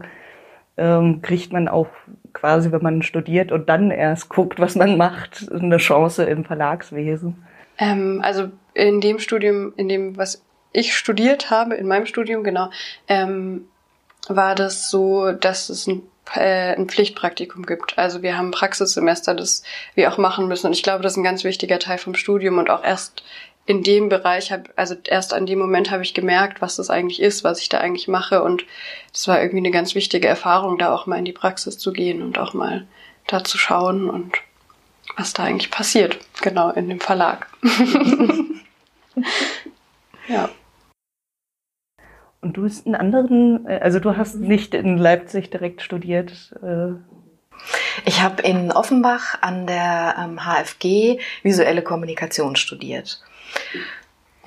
ähm, 0.78 1.22
kriegt 1.22 1.52
man 1.52 1.68
auch 1.68 1.90
quasi, 2.34 2.72
wenn 2.72 2.82
man 2.82 3.02
studiert 3.04 3.52
und 3.52 3.68
dann 3.68 3.92
erst 3.92 4.30
guckt, 4.30 4.60
was 4.60 4.76
man 4.76 4.98
macht, 4.98 5.52
eine 5.52 5.78
Chance 5.78 6.24
im 6.24 6.46
Verlagswesen? 6.46 7.44
Ähm, 7.80 8.22
also 8.24 8.50
in 8.74 9.02
dem 9.02 9.20
Studium, 9.20 9.74
in 9.78 9.90
dem, 9.90 10.18
was 10.18 10.44
ich 10.72 10.96
studiert 10.96 11.50
habe, 11.50 11.76
in 11.76 11.88
meinem 11.88 12.06
Studium, 12.06 12.44
genau, 12.44 12.70
ähm, 13.08 13.68
war 14.28 14.54
das 14.54 14.92
so, 14.92 15.32
dass 15.32 15.70
es 15.70 15.88
ein, 15.88 16.04
äh, 16.36 16.76
ein 16.76 16.88
Pflichtpraktikum 16.88 17.66
gibt. 17.66 17.98
Also 17.98 18.22
wir 18.22 18.38
haben 18.38 18.52
Praxissemester, 18.52 19.34
das 19.34 19.64
wir 19.96 20.12
auch 20.12 20.18
machen 20.18 20.48
müssen. 20.48 20.68
Und 20.68 20.74
ich 20.74 20.84
glaube, 20.84 21.02
das 21.02 21.14
ist 21.14 21.18
ein 21.18 21.24
ganz 21.24 21.44
wichtiger 21.44 21.80
Teil 21.80 21.98
vom 21.98 22.14
Studium 22.14 22.60
und 22.60 22.70
auch 22.70 22.84
erst 22.84 23.24
in 23.66 23.84
dem 23.84 24.10
Bereich 24.10 24.52
habe, 24.52 24.64
also 24.76 24.96
erst 25.06 25.32
an 25.32 25.46
dem 25.46 25.60
Moment 25.60 25.92
habe 25.92 26.02
ich 26.02 26.16
gemerkt, 26.16 26.60
was 26.60 26.78
das 26.78 26.90
eigentlich 26.90 27.22
ist, 27.22 27.44
was 27.44 27.62
ich 27.62 27.70
da 27.70 27.78
eigentlich 27.78 28.08
mache. 28.08 28.44
Und 28.44 28.66
das 29.12 29.28
war 29.28 29.40
irgendwie 29.40 29.60
eine 29.60 29.72
ganz 29.72 29.94
wichtige 29.96 30.28
Erfahrung, 30.28 30.78
da 30.78 30.94
auch 30.94 31.06
mal 31.06 31.20
in 31.20 31.26
die 31.26 31.34
Praxis 31.34 31.78
zu 31.78 31.94
gehen 31.94 32.22
und 32.22 32.40
auch 32.40 32.54
mal 32.54 32.88
da 33.28 33.44
zu 33.44 33.60
schauen 33.60 34.10
und 34.10 34.34
was 35.20 35.34
da 35.34 35.44
eigentlich 35.44 35.70
passiert, 35.70 36.18
genau 36.42 36.72
in 36.72 36.88
dem 36.90 37.02
Verlag. 37.02 37.48
ja. 40.28 40.50
Und 42.42 42.54
du 42.54 42.64
hast 42.64 42.86
einen 42.86 42.96
anderen, 42.96 43.68
äh, 43.68 43.80
also 43.80 44.00
du 44.00 44.16
hast 44.16 44.36
nicht 44.36 44.74
in 44.74 44.98
Leipzig 44.98 45.50
direkt 45.52 45.82
studiert. 45.82 46.56
Äh. 46.64 46.94
Ich 48.06 48.22
habe 48.22 48.42
in 48.44 48.72
Offenbach 48.72 49.42
an 49.42 49.68
der 49.68 50.16
HFG 50.38 50.86
ähm, 50.86 51.20
visuelle 51.44 51.82
Kommunikation 51.82 52.56
studiert 52.56 53.22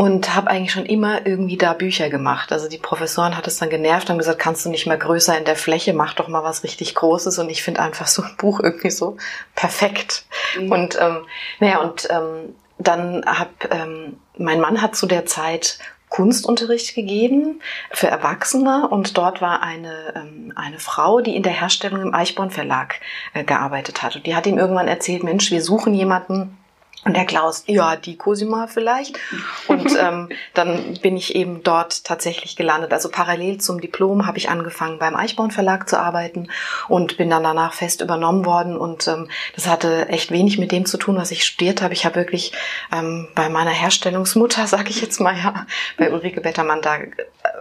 und 0.03 0.35
habe 0.35 0.51
eigentlich 0.51 0.73
schon 0.73 0.87
immer 0.87 1.27
irgendwie 1.27 1.57
da 1.57 1.75
Bücher 1.75 2.11
gemacht. 2.11 2.51
Also 2.51 2.69
die 2.69 2.79
Professoren 2.79 3.37
hat 3.37 3.47
es 3.47 3.59
dann 3.59 3.71
genervt 3.71 4.11
und 4.11 4.19
gesagt, 4.19 4.39
kannst 4.39 4.65
du 4.65 4.71
nicht 4.71 4.87
mal 4.87 4.99
größer 4.99 5.39
in 5.39 5.45
der 5.45 5.55
Fläche, 5.55 5.93
mach 5.93 6.15
doch 6.15 6.29
mal 6.29 6.43
was 6.43 6.65
richtig 6.65 6.95
Großes. 6.95 7.39
Und 7.39 7.51
ich 7.51 7.63
finde 7.63 7.83
einfach 7.83 8.07
so 8.07 8.23
ein 8.23 8.35
Buch 8.37 8.59
irgendwie 8.61 8.91
so 8.91 9.17
perfekt. 9.55 10.25
Mhm. 10.59 10.73
Und 10.73 10.99
ähm, 11.01 11.27
naja, 11.61 11.81
und 11.81 12.09
ähm, 12.11 12.55
dann 12.79 13.25
hab, 13.27 13.73
ähm, 13.73 14.19
mein 14.37 14.61
Mann 14.61 14.83
hat 14.83 14.97
zu 14.97 15.07
der 15.07 15.27
Zeit 15.27 15.79
Kunstunterricht 16.09 16.95
gegeben 16.95 17.63
für 17.91 18.07
Erwachsene 18.07 18.87
und 18.87 19.17
dort 19.17 19.41
war 19.41 19.63
eine, 19.63 20.13
ähm, 20.15 20.53
eine 20.55 20.79
Frau, 20.79 21.21
die 21.21 21.35
in 21.35 21.43
der 21.43 21.53
Herstellung 21.53 22.03
im 22.03 22.15
Eichborn 22.15 22.51
Verlag 22.51 22.97
äh, 23.33 23.45
gearbeitet 23.45 24.03
hat. 24.03 24.17
Und 24.17 24.27
die 24.27 24.37
hat 24.37 24.47
ihm 24.47 24.59
irgendwann 24.59 24.89
erzählt, 24.89 25.25
Mensch, 25.25 25.51
wir 25.51 25.63
suchen 25.63 25.95
jemanden, 25.95 26.59
und 27.05 27.17
der 27.17 27.25
Klaus, 27.25 27.65
ja, 27.67 27.97
die 27.97 28.17
Cosima 28.17 28.69
vielleicht. 28.69 29.19
Und 29.67 29.97
ähm, 29.99 30.29
dann 30.55 30.99
bin 31.03 31.17
ich 31.17 31.35
eben 31.35 31.65
dort 31.65 32.05
tatsächlich 32.05 32.55
gelandet. 32.55 32.93
Also 32.93 33.09
parallel 33.09 33.59
zum 33.59 33.81
Diplom 33.81 34.27
habe 34.27 34.39
ich 34.39 34.49
angefangen 34.49 35.01
beim 35.01 35.17
Eichborn 35.17 35.51
Verlag 35.51 35.89
zu 35.89 35.99
arbeiten 35.99 36.49
und 36.89 37.17
bin 37.17 37.29
dann 37.29 37.43
danach 37.43 37.73
fest 37.73 38.03
übernommen 38.03 38.45
worden. 38.45 38.77
Und 38.77 39.09
ähm, 39.09 39.29
das 39.57 39.67
hatte 39.67 40.09
echt 40.11 40.31
wenig 40.31 40.59
mit 40.59 40.71
dem 40.71 40.87
zu 40.87 40.97
tun, 40.97 41.17
was 41.17 41.33
ich 41.33 41.45
studiert 41.45 41.83
habe. 41.83 41.93
Ich 41.93 42.05
habe 42.05 42.15
wirklich 42.17 42.53
ähm, 42.93 43.29
bei 43.35 43.49
meiner 43.49 43.71
Herstellungsmutter, 43.71 44.67
sage 44.69 44.91
ich 44.91 45.01
jetzt 45.01 45.21
mal 45.21 45.37
ja, 45.37 45.67
bei 45.99 46.13
Ulrike 46.13 46.41
Bettermann 46.41 46.83
da 46.83 46.99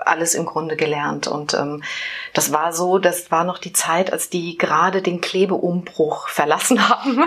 alles 0.06 0.36
im 0.36 0.46
Grunde 0.46 0.76
gelernt. 0.76 1.28
Und 1.28 1.56
ähm, 1.56 1.84
das 2.34 2.54
war 2.54 2.74
so, 2.74 3.00
das 3.00 3.32
war 3.32 3.44
noch 3.44 3.58
die 3.58 3.74
Zeit, 3.74 4.14
als 4.14 4.30
die 4.30 4.58
gerade 4.58 5.02
den 5.02 5.20
Klebeumbruch 5.20 6.28
verlassen 6.28 6.88
haben. 6.90 7.24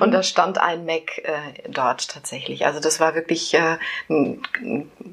und 0.00 0.12
da 0.12 0.22
stand 0.22 0.56
ein 0.56 0.86
Mac 0.86 1.18
äh, 1.18 1.41
dort 1.68 2.08
tatsächlich. 2.08 2.66
Also 2.66 2.80
das 2.80 3.00
war 3.00 3.14
wirklich 3.14 3.54
äh, 3.54 3.78
eine 4.08 4.38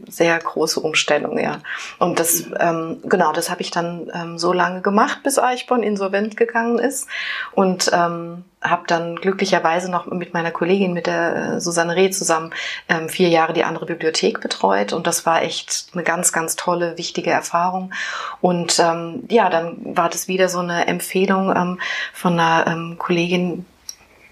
sehr 0.08 0.38
große 0.38 0.80
Umstellung, 0.80 1.39
ja. 1.39 1.62
Und 1.98 2.20
das, 2.20 2.46
ähm, 2.60 3.02
genau, 3.04 3.32
das 3.34 3.50
habe 3.50 3.62
ich 3.62 3.72
dann 3.72 4.12
ähm, 4.13 4.38
so 4.38 4.54
lange 4.54 4.82
gemacht, 4.82 5.24
bis 5.24 5.39
Eichborn 5.39 5.84
insolvent 5.84 6.38
gegangen 6.38 6.80
ist. 6.80 7.08
Und 7.54 7.92
ähm, 7.94 8.44
habe 8.62 8.84
dann 8.88 9.15
glücklicherweise 9.15 9.89
noch 9.89 10.06
mit 10.08 10.34
meiner 10.34 10.52
Kollegin, 10.52 10.94
mit 10.94 11.08
der 11.08 11.36
äh, 11.36 11.62
Susanne 11.62 11.96
Reh 11.96 12.10
zusammen 12.10 12.52
ähm, 12.89 13.08
vier 13.08 13.30
Jahre 13.30 13.54
die 13.54 13.63
andere 13.63 13.86
Bibliothek 13.86 14.42
betreut 14.42 14.92
und 14.92 15.08
das 15.08 15.26
war 15.26 15.44
echt 15.44 15.88
eine 15.94 16.04
ganz, 16.04 16.34
ganz 16.34 16.56
tolle, 16.56 16.98
wichtige 16.98 17.32
Erfahrung. 17.32 17.94
Und 18.42 18.80
ähm, 18.80 19.24
ja, 19.30 19.50
dann 19.50 19.96
war 19.96 20.10
das 20.10 20.28
wieder 20.28 20.50
so 20.50 20.60
eine 20.60 20.88
Empfehlung 20.88 21.56
ähm, 21.56 21.80
von 22.13 22.34
einer 22.34 22.68
ähm, 22.68 22.98
Kollegin, 22.98 23.65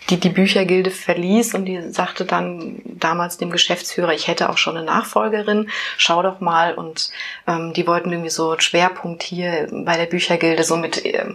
die 0.10 0.20
die 0.20 0.30
Büchergilde 0.30 0.90
verließ 0.90 1.54
und 1.54 1.66
die 1.66 1.82
sagte 1.92 2.26
dann 2.26 2.82
damals 2.86 3.38
dem 3.38 3.50
Geschäftsführer, 3.50 4.14
ich 4.14 4.28
hätte 4.28 4.50
auch 4.50 4.58
schon 4.58 4.78
eine 4.78 4.86
Nachfolgerin, 4.86 5.70
schau 5.98 6.22
doch 6.24 6.40
mal. 6.40 6.74
Und 6.74 7.12
ähm, 7.46 7.74
die 7.74 7.88
wollten 7.88 8.12
irgendwie 8.12 8.30
so 8.30 8.52
einen 8.52 8.62
Schwerpunkt 8.62 9.24
hier 9.24 9.68
bei 9.72 9.98
der 9.98 10.06
Büchergilde, 10.06 10.64
so 10.64 10.78
mit 10.78 11.06
äh, 11.06 11.26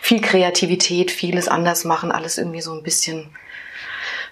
viel 0.00 0.20
Kreativität, 0.20 1.10
vieles 1.10 1.48
anders 1.48 1.84
machen, 1.84 2.12
alles 2.12 2.38
irgendwie 2.38 2.60
so 2.60 2.72
ein 2.72 2.82
bisschen 2.82 3.30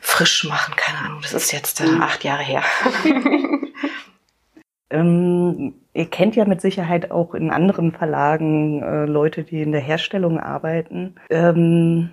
frisch 0.01 0.45
machen. 0.45 0.75
Keine 0.77 0.99
Ahnung, 0.99 1.21
das 1.23 1.35
ist 1.35 1.53
jetzt 1.53 1.81
äh, 1.81 1.87
mhm. 1.87 2.03
acht 2.03 2.23
Jahre 2.23 2.43
her. 2.43 2.63
ähm, 4.91 5.75
ihr 5.93 6.07
kennt 6.07 6.37
ja 6.37 6.45
mit 6.45 6.61
Sicherheit 6.61 7.11
auch 7.11 7.35
in 7.35 7.51
anderen 7.51 7.91
Verlagen 7.91 8.81
äh, 8.83 9.07
Leute, 9.07 9.43
die 9.43 9.63
in 9.63 9.73
der 9.73 9.81
Herstellung 9.81 10.39
arbeiten. 10.39 11.17
Ähm, 11.31 12.11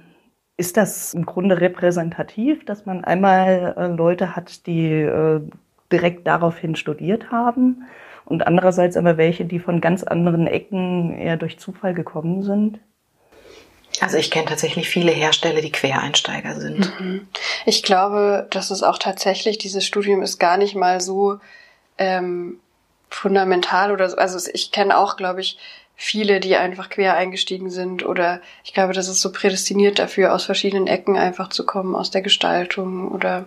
ist 0.57 0.77
das 0.77 1.13
im 1.13 1.25
Grunde 1.25 1.59
repräsentativ, 1.59 2.65
dass 2.65 2.85
man 2.85 3.03
einmal 3.03 3.75
äh, 3.77 3.87
Leute 3.87 4.35
hat, 4.35 4.65
die 4.67 4.89
äh, 4.89 5.41
direkt 5.91 6.25
daraufhin 6.27 6.75
studiert 6.75 7.31
haben 7.31 7.85
und 8.25 8.47
andererseits 8.47 8.97
aber 8.97 9.17
welche, 9.17 9.45
die 9.45 9.59
von 9.59 9.81
ganz 9.81 10.03
anderen 10.03 10.47
Ecken 10.47 11.15
eher 11.17 11.37
durch 11.37 11.59
Zufall 11.59 11.93
gekommen 11.93 12.43
sind? 12.43 12.79
Also 14.01 14.17
ich 14.17 14.29
kenne 14.29 14.47
tatsächlich 14.47 14.89
viele 14.89 15.11
Hersteller, 15.11 15.61
die 15.61 15.71
Quereinsteiger 15.71 16.59
sind. 16.59 16.99
Mhm. 16.99 17.27
Ich 17.65 17.83
glaube, 17.83 18.47
dass 18.49 18.71
es 18.71 18.83
auch 18.83 18.97
tatsächlich, 18.97 19.57
dieses 19.57 19.85
Studium 19.85 20.21
ist 20.21 20.37
gar 20.37 20.57
nicht 20.57 20.75
mal 20.75 20.99
so 20.99 21.39
ähm, 21.97 22.59
fundamental 23.09 23.91
oder 23.91 24.09
so. 24.09 24.17
Also 24.17 24.49
ich 24.53 24.71
kenne 24.71 24.97
auch, 24.97 25.15
glaube 25.15 25.41
ich, 25.41 25.57
viele, 25.95 26.39
die 26.39 26.55
einfach 26.55 26.89
quer 26.89 27.15
eingestiegen 27.15 27.69
sind 27.69 28.05
oder 28.05 28.41
ich 28.63 28.73
glaube, 28.73 28.93
das 28.93 29.07
ist 29.07 29.21
so 29.21 29.31
prädestiniert 29.31 29.99
dafür, 29.99 30.33
aus 30.33 30.45
verschiedenen 30.45 30.87
Ecken 30.87 31.17
einfach 31.17 31.49
zu 31.49 31.65
kommen, 31.65 31.95
aus 31.95 32.11
der 32.11 32.21
Gestaltung 32.21 33.09
oder 33.09 33.45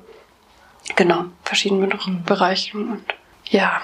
genau, 0.97 1.27
verschiedenen 1.43 1.91
mhm. 1.91 2.25
Bereichen 2.25 2.93
und 2.93 3.05
ja. 3.47 3.81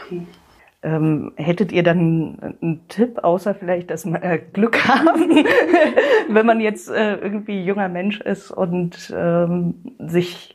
Ähm, 0.83 1.33
hättet 1.37 1.73
ihr 1.73 1.83
dann 1.83 2.57
einen 2.61 2.87
Tipp, 2.89 3.21
außer 3.23 3.55
vielleicht, 3.55 3.91
dass 3.91 4.05
man 4.05 4.21
äh, 4.21 4.39
Glück 4.53 4.87
haben, 4.87 5.31
wenn 6.29 6.45
man 6.45 6.61
jetzt 6.61 6.91
äh, 6.91 7.15
irgendwie 7.15 7.65
junger 7.65 7.89
Mensch 7.89 8.21
ist 8.21 8.51
und 8.51 9.11
ähm, 9.17 9.77
sich 9.99 10.54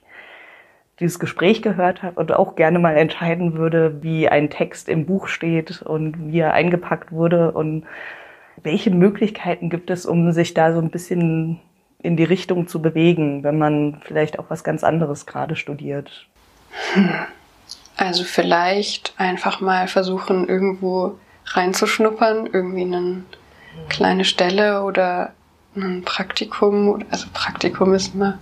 dieses 0.99 1.19
Gespräch 1.19 1.62
gehört 1.62 2.03
hat 2.03 2.17
und 2.17 2.31
auch 2.33 2.55
gerne 2.55 2.79
mal 2.79 2.97
entscheiden 2.97 3.57
würde, 3.57 4.01
wie 4.03 4.27
ein 4.27 4.49
Text 4.49 4.89
im 4.89 5.05
Buch 5.05 5.27
steht 5.27 5.81
und 5.81 6.31
wie 6.31 6.39
er 6.39 6.53
eingepackt 6.53 7.12
wurde 7.12 7.51
und 7.51 7.85
welche 8.63 8.91
Möglichkeiten 8.91 9.69
gibt 9.69 9.89
es, 9.89 10.05
um 10.05 10.31
sich 10.31 10.53
da 10.53 10.73
so 10.73 10.79
ein 10.79 10.89
bisschen 10.89 11.59
in 12.01 12.17
die 12.17 12.23
Richtung 12.23 12.67
zu 12.67 12.81
bewegen, 12.81 13.43
wenn 13.43 13.57
man 13.57 14.01
vielleicht 14.03 14.39
auch 14.39 14.45
was 14.49 14.63
ganz 14.63 14.83
anderes 14.83 15.25
gerade 15.25 15.55
studiert? 15.55 16.27
Also 17.97 18.23
vielleicht 18.23 19.13
einfach 19.17 19.59
mal 19.59 19.88
versuchen, 19.88 20.47
irgendwo 20.47 21.17
reinzuschnuppern, 21.45 22.47
irgendwie 22.51 22.83
eine 22.83 23.23
kleine 23.89 24.23
Stelle 24.23 24.83
oder 24.83 25.33
ein 25.75 26.03
Praktikum. 26.03 27.03
Also 27.09 27.27
Praktikum 27.33 27.93
ist 27.93 28.15
immer 28.15 28.38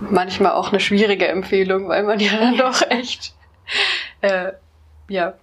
manchmal 0.00 0.52
auch 0.52 0.70
eine 0.70 0.80
schwierige 0.80 1.28
Empfehlung, 1.28 1.88
weil 1.88 2.02
man 2.04 2.20
ja 2.20 2.32
dann 2.38 2.56
doch 2.56 2.82
echt, 2.88 3.34
äh, 4.20 4.52
ja, 5.08 5.34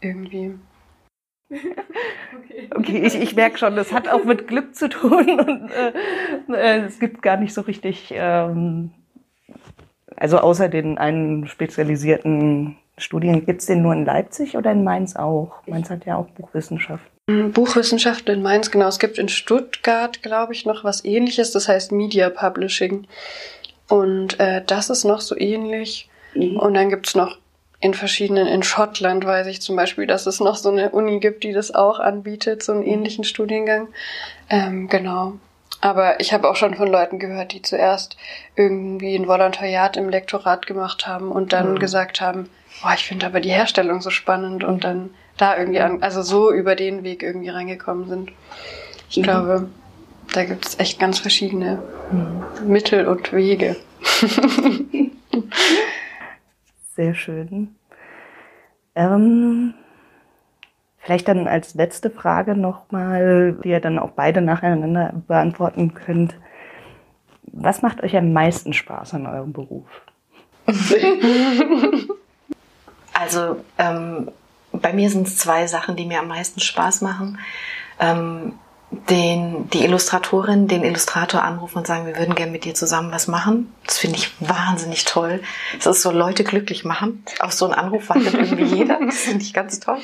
irgendwie. 0.00 0.54
Okay, 1.50 2.70
okay 2.74 2.98
ich, 3.04 3.14
ich 3.14 3.36
merke 3.36 3.58
schon, 3.58 3.76
das 3.76 3.92
hat 3.92 4.08
auch 4.08 4.24
mit 4.24 4.48
Glück 4.48 4.74
zu 4.74 4.88
tun 4.88 5.40
und 5.40 5.70
äh, 5.70 5.92
äh, 6.54 6.84
es 6.86 6.98
gibt 6.98 7.22
gar 7.22 7.36
nicht 7.36 7.52
so 7.52 7.60
richtig, 7.60 8.12
ähm, 8.14 8.90
also 10.16 10.38
außer 10.38 10.68
den 10.68 10.98
einen 10.98 11.46
spezialisierten 11.46 12.76
Studien, 12.96 13.44
gibt 13.44 13.60
es 13.60 13.66
den 13.66 13.82
nur 13.82 13.92
in 13.92 14.04
Leipzig 14.04 14.56
oder 14.56 14.72
in 14.72 14.84
Mainz 14.84 15.16
auch? 15.16 15.66
Mainz 15.66 15.90
hat 15.90 16.06
ja 16.06 16.16
auch 16.16 16.28
Buchwissenschaft. 16.28 17.11
Hm, 17.30 17.52
Buchwissenschaft 17.52 18.28
in 18.28 18.42
Mainz, 18.42 18.70
genau. 18.70 18.88
Es 18.88 18.98
gibt 18.98 19.18
in 19.18 19.28
Stuttgart, 19.28 20.22
glaube 20.22 20.52
ich, 20.52 20.66
noch 20.66 20.84
was 20.84 21.04
ähnliches, 21.04 21.52
das 21.52 21.68
heißt 21.68 21.92
Media 21.92 22.30
Publishing. 22.30 23.06
Und 23.88 24.40
äh, 24.40 24.62
das 24.66 24.90
ist 24.90 25.04
noch 25.04 25.20
so 25.20 25.36
ähnlich. 25.38 26.08
Mhm. 26.34 26.56
Und 26.56 26.74
dann 26.74 26.88
gibt's 26.88 27.14
noch 27.14 27.38
in 27.80 27.94
verschiedenen, 27.94 28.46
in 28.46 28.62
Schottland 28.62 29.24
weiß 29.24 29.48
ich 29.48 29.60
zum 29.60 29.74
Beispiel, 29.74 30.06
dass 30.06 30.26
es 30.26 30.40
noch 30.40 30.56
so 30.56 30.70
eine 30.70 30.90
Uni 30.90 31.18
gibt, 31.18 31.42
die 31.42 31.52
das 31.52 31.74
auch 31.74 31.98
anbietet, 31.98 32.62
so 32.62 32.72
einen 32.72 32.84
ähnlichen 32.84 33.24
Studiengang. 33.24 33.88
Ähm, 34.48 34.88
genau. 34.88 35.34
Aber 35.80 36.20
ich 36.20 36.32
habe 36.32 36.48
auch 36.48 36.54
schon 36.54 36.76
von 36.76 36.86
Leuten 36.86 37.18
gehört, 37.18 37.52
die 37.52 37.62
zuerst 37.62 38.16
irgendwie 38.54 39.16
ein 39.16 39.26
Volontariat 39.26 39.96
im 39.96 40.08
Lektorat 40.08 40.66
gemacht 40.66 41.08
haben 41.08 41.32
und 41.32 41.52
dann 41.52 41.72
mhm. 41.72 41.78
gesagt 41.80 42.20
haben, 42.20 42.48
boah, 42.82 42.94
ich 42.94 43.04
finde 43.04 43.26
aber 43.26 43.40
die 43.40 43.50
Herstellung 43.50 44.00
so 44.00 44.10
spannend 44.10 44.62
und 44.62 44.84
dann 44.84 45.10
da 45.36 45.56
irgendwie 45.58 45.80
an, 45.80 46.02
also 46.02 46.22
so 46.22 46.52
über 46.52 46.76
den 46.76 47.04
Weg 47.04 47.22
irgendwie 47.22 47.48
reingekommen 47.48 48.08
sind. 48.08 48.32
Ich 49.08 49.18
mhm. 49.18 49.22
glaube, 49.22 49.68
da 50.32 50.44
gibt 50.44 50.66
es 50.66 50.78
echt 50.78 50.98
ganz 50.98 51.18
verschiedene 51.18 51.82
mhm. 52.10 52.42
Mittel 52.70 53.06
und 53.06 53.32
Wege. 53.32 53.76
Sehr 56.94 57.14
schön. 57.14 57.74
Ähm, 58.94 59.74
vielleicht 60.98 61.28
dann 61.28 61.48
als 61.48 61.74
letzte 61.74 62.10
Frage 62.10 62.54
nochmal, 62.56 63.58
die 63.64 63.70
ihr 63.70 63.80
dann 63.80 63.98
auch 63.98 64.10
beide 64.10 64.40
nacheinander 64.40 65.14
beantworten 65.26 65.94
könnt. 65.94 66.34
Was 67.44 67.82
macht 67.82 68.02
euch 68.02 68.16
am 68.16 68.32
meisten 68.32 68.72
Spaß 68.72 69.14
an 69.14 69.26
eurem 69.26 69.52
Beruf? 69.52 69.86
also 73.12 73.56
ähm, 73.78 74.30
bei 74.82 74.92
mir 74.92 75.08
sind 75.10 75.26
es 75.26 75.38
zwei 75.38 75.66
Sachen, 75.66 75.96
die 75.96 76.04
mir 76.04 76.20
am 76.20 76.28
meisten 76.28 76.60
Spaß 76.60 77.00
machen. 77.00 77.38
Ähm, 77.98 78.54
den, 79.08 79.70
die 79.70 79.84
Illustratorin, 79.84 80.68
den 80.68 80.84
Illustrator 80.84 81.42
anrufen 81.42 81.78
und 81.78 81.86
sagen, 81.86 82.06
wir 82.06 82.18
würden 82.18 82.34
gerne 82.34 82.52
mit 82.52 82.64
dir 82.64 82.74
zusammen 82.74 83.10
was 83.10 83.26
machen. 83.26 83.72
Das 83.86 83.98
finde 83.98 84.18
ich 84.18 84.30
wahnsinnig 84.40 85.06
toll. 85.06 85.40
Das 85.82 85.96
ist 85.96 86.02
so 86.02 86.10
Leute 86.10 86.44
glücklich 86.44 86.84
machen. 86.84 87.24
Auf 87.40 87.52
so 87.52 87.64
einen 87.64 87.74
Anruf 87.74 88.10
wartet 88.10 88.34
irgendwie 88.34 88.64
jeder. 88.76 88.98
Das 89.00 89.16
finde 89.16 89.44
ich 89.44 89.54
ganz 89.54 89.80
toll. 89.80 89.98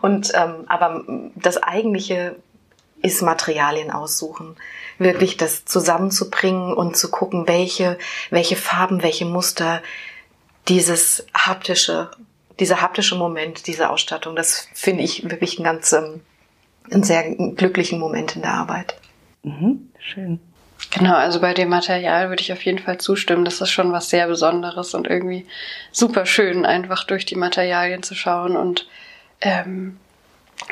Und 0.00 0.32
ähm, 0.34 0.64
aber 0.68 1.04
das 1.34 1.62
eigentliche 1.62 2.36
ist 3.02 3.22
Materialien 3.22 3.90
aussuchen. 3.90 4.56
Wirklich 4.98 5.36
das 5.36 5.66
zusammenzubringen 5.66 6.72
und 6.72 6.96
zu 6.96 7.10
gucken, 7.10 7.46
welche, 7.46 7.98
welche 8.30 8.56
Farben, 8.56 9.02
welche 9.02 9.26
Muster, 9.26 9.82
dieses 10.68 11.26
haptische 11.34 12.10
dieser 12.60 12.80
haptische 12.80 13.16
Moment, 13.16 13.66
diese 13.66 13.90
Ausstattung, 13.90 14.36
das 14.36 14.68
finde 14.74 15.02
ich 15.02 15.28
wirklich 15.28 15.58
ein 15.58 15.64
ganz, 15.64 15.92
ähm, 15.92 16.20
einen 16.90 17.02
sehr 17.02 17.34
glücklichen 17.34 17.98
Moment 17.98 18.36
in 18.36 18.42
der 18.42 18.54
Arbeit. 18.54 18.94
Mhm, 19.42 19.90
schön. 19.98 20.40
Genau, 20.92 21.14
also 21.14 21.40
bei 21.40 21.54
dem 21.54 21.68
Material 21.68 22.30
würde 22.30 22.42
ich 22.42 22.52
auf 22.52 22.64
jeden 22.64 22.78
Fall 22.78 22.98
zustimmen. 22.98 23.44
Das 23.44 23.60
ist 23.60 23.70
schon 23.70 23.92
was 23.92 24.10
sehr 24.10 24.26
Besonderes 24.26 24.94
und 24.94 25.06
irgendwie 25.06 25.46
super 25.92 26.26
schön, 26.26 26.66
einfach 26.66 27.04
durch 27.04 27.26
die 27.26 27.36
Materialien 27.36 28.02
zu 28.02 28.14
schauen 28.14 28.56
und 28.56 28.88
ähm, 29.40 29.98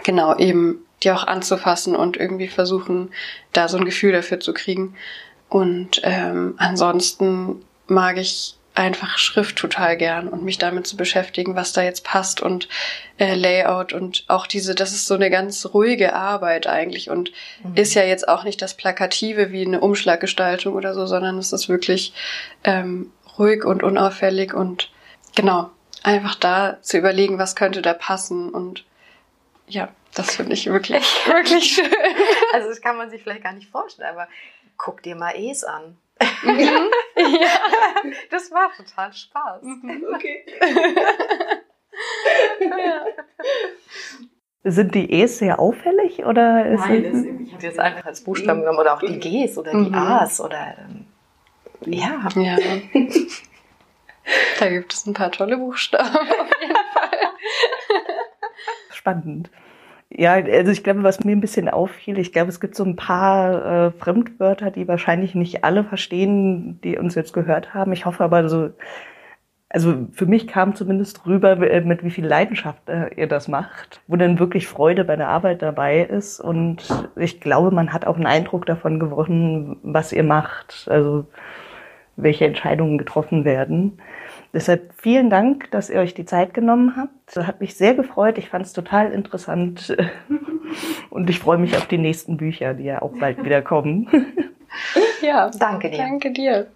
genau 0.05 0.37
eben 0.37 0.81
die 1.03 1.13
auch 1.13 1.25
anzufassen 1.25 1.95
und 1.95 2.17
irgendwie 2.17 2.49
versuchen, 2.49 3.11
da 3.53 3.69
so 3.69 3.77
ein 3.79 3.85
Gefühl 3.85 4.13
dafür 4.13 4.41
zu 4.41 4.53
kriegen. 4.53 4.97
Und 5.49 6.01
ähm, 6.03 6.55
ansonsten 6.59 7.65
mag 7.87 8.19
ich 8.19 8.58
einfach 8.79 9.19
Schrift 9.19 9.57
total 9.57 9.97
gern 9.97 10.29
und 10.29 10.45
mich 10.45 10.57
damit 10.57 10.87
zu 10.87 10.97
beschäftigen, 10.97 11.57
was 11.57 11.73
da 11.73 11.83
jetzt 11.83 12.05
passt 12.05 12.41
und 12.41 12.69
äh, 13.19 13.35
Layout 13.35 13.93
und 13.93 14.25
auch 14.29 14.47
diese, 14.47 14.77
das 14.77 14.93
ist 14.93 15.07
so 15.07 15.15
eine 15.15 15.31
ganz 15.31 15.67
ruhige 15.75 16.15
Arbeit 16.15 16.69
eigentlich 16.69 17.11
und 17.11 17.33
mhm. 17.65 17.75
ist 17.75 17.95
ja 17.95 18.05
jetzt 18.05 18.29
auch 18.29 18.45
nicht 18.45 18.63
das 18.63 18.75
Plakative 18.75 19.51
wie 19.51 19.67
eine 19.67 19.81
Umschlaggestaltung 19.81 20.75
oder 20.75 20.95
so, 20.95 21.07
sondern 21.07 21.39
es 21.39 21.53
ist 21.53 21.69
wirklich 21.69 22.15
ähm, 22.63 23.11
ruhig 23.37 23.65
und 23.65 23.83
unauffällig 23.83 24.55
und 24.55 24.93
genau, 25.35 25.71
einfach 26.05 26.37
da 26.37 26.79
zu 26.81 26.99
überlegen, 26.99 27.39
was 27.39 27.57
könnte 27.57 27.83
da 27.83 27.95
passen 27.95 28.51
und 28.51 28.85
ja, 29.67 29.89
das 30.15 30.37
finde 30.37 30.55
ich 30.55 30.67
wirklich, 30.67 31.03
wirklich 31.27 31.65
schön. 31.65 31.91
Also 32.53 32.69
das 32.69 32.81
kann 32.81 32.97
man 32.97 33.11
sich 33.11 33.25
vielleicht 33.25 33.43
gar 33.43 33.53
nicht 33.53 33.71
vorstellen, 33.71 34.09
aber 34.09 34.29
guck 34.77 35.03
dir 35.03 35.17
mal 35.17 35.35
Es 35.37 35.65
an. 35.65 35.97
Mhm. 36.43 36.91
ja. 37.17 37.49
Das 38.31 38.51
war 38.51 38.71
total 38.77 39.13
Spaß. 39.13 39.63
Mhm, 39.63 40.07
okay. 40.15 40.45
ja. 42.61 43.05
Sind 44.65 44.95
die 44.95 45.11
E's 45.13 45.39
sehr 45.39 45.59
auffällig 45.59 46.25
oder 46.25 46.67
ist 46.67 46.81
Nein, 46.81 47.03
das, 47.03 47.23
ich 47.47 47.53
habe 47.55 47.63
jetzt 47.63 47.79
einfach 47.79 48.07
als 48.07 48.23
Buchstaben 48.23 48.61
genommen 48.61 48.79
oder 48.79 48.95
auch 48.95 49.01
die 49.01 49.19
G's 49.19 49.59
oder 49.59 49.73
die 49.73 49.89
mhm. 49.89 49.95
A's 49.95 50.41
oder 50.41 50.77
ähm, 50.79 51.07
ja. 51.85 52.29
ja. 52.35 52.57
Da 54.59 54.69
gibt 54.69 54.93
es 54.93 55.07
ein 55.07 55.15
paar 55.15 55.33
tolle 55.33 55.57
Buchstaben 55.57 56.15
auf 56.15 56.51
jeden 56.61 56.75
Fall. 56.93 57.19
Spannend. 58.91 59.51
Ja, 60.11 60.33
also 60.35 60.73
ich 60.73 60.83
glaube, 60.83 61.03
was 61.03 61.23
mir 61.25 61.33
ein 61.33 61.41
bisschen 61.41 61.69
auffiel, 61.69 62.19
ich 62.19 62.33
glaube, 62.33 62.49
es 62.49 62.61
gibt 62.61 62.75
so 62.75 62.85
ein 62.85 62.97
paar 62.97 63.89
äh, 63.89 63.91
Fremdwörter, 63.93 64.71
die 64.71 64.89
wahrscheinlich 64.89 65.35
nicht 65.35 65.65
alle 65.65 65.85
verstehen, 65.85 66.81
die 66.83 66.97
uns 66.97 67.15
jetzt 67.15 67.35
gehört 67.35 67.75
haben. 67.75 67.93
Ich 67.93 68.07
hoffe 68.07 68.25
aber 68.25 68.49
so, 68.49 68.71
also 69.69 70.09
für 70.13 70.27
mich 70.27 70.49
kam 70.49 70.75
zumindest 70.75 71.27
rüber, 71.27 71.61
äh, 71.61 71.83
mit 71.83 72.03
wie 72.05 72.11
viel 72.11 72.27
Leidenschaft 72.27 72.89
äh, 72.89 73.15
ihr 73.17 73.27
das 73.27 73.49
macht, 73.49 74.01
wo 74.07 74.17
dann 74.17 74.39
wirklich 74.39 74.67
Freude 74.67 75.05
bei 75.05 75.17
der 75.17 75.29
Arbeit 75.29 75.61
dabei 75.61 76.01
ist. 76.03 76.41
Und 76.41 76.89
ich 77.17 77.41
glaube, 77.41 77.71
man 77.71 77.93
hat 77.93 78.07
auch 78.07 78.17
einen 78.17 78.27
Eindruck 78.27 78.65
davon 78.67 78.99
gewonnen, 78.99 79.77
was 79.83 80.13
ihr 80.13 80.25
macht, 80.25 80.89
also 80.91 81.27
welche 82.17 82.47
Entscheidungen 82.47 82.97
getroffen 82.99 83.45
werden. 83.45 84.01
Deshalb 84.59 84.93
vielen 85.01 85.31
Dank, 85.31 85.71
dass 85.71 85.89
ihr 85.89 86.01
euch 86.01 86.15
die 86.15 86.25
Zeit 86.25 86.53
genommen 86.53 86.97
habt. 86.97 87.13
Das 87.33 87.47
hat 87.47 87.61
mich 87.61 87.77
sehr 87.77 87.95
gefreut. 87.95 88.39
Ich 88.39 88.49
fand 88.49 88.67
es 88.67 88.73
total 88.73 89.13
interessant. 89.13 89.97
Und 91.11 91.31
ich 91.31 91.39
freue 91.39 91.59
mich 91.59 91.77
auf 91.77 91.87
die 91.87 91.97
nächsten 91.97 92.37
Bücher, 92.39 92.75
die 92.75 92.83
ja 92.83 93.01
auch 93.01 93.13
bald 93.21 93.39
wieder 93.45 93.63
kommen. 93.63 94.09
Ja, 95.23 95.49
danke 95.51 95.91
dir. 95.91 95.97
Danke 95.97 96.31
dir. 96.31 96.71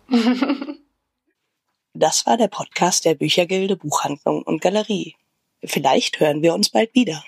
Das 1.93 2.27
war 2.27 2.37
der 2.37 2.49
Podcast 2.49 3.05
der 3.05 3.15
Büchergilde 3.15 3.77
Buchhandlung 3.77 4.43
und 4.43 4.63
Galerie. 4.63 5.15
Vielleicht 5.63 6.19
hören 6.19 6.43
wir 6.43 6.55
uns 6.55 6.71
bald 6.71 6.95
wieder. 6.95 7.23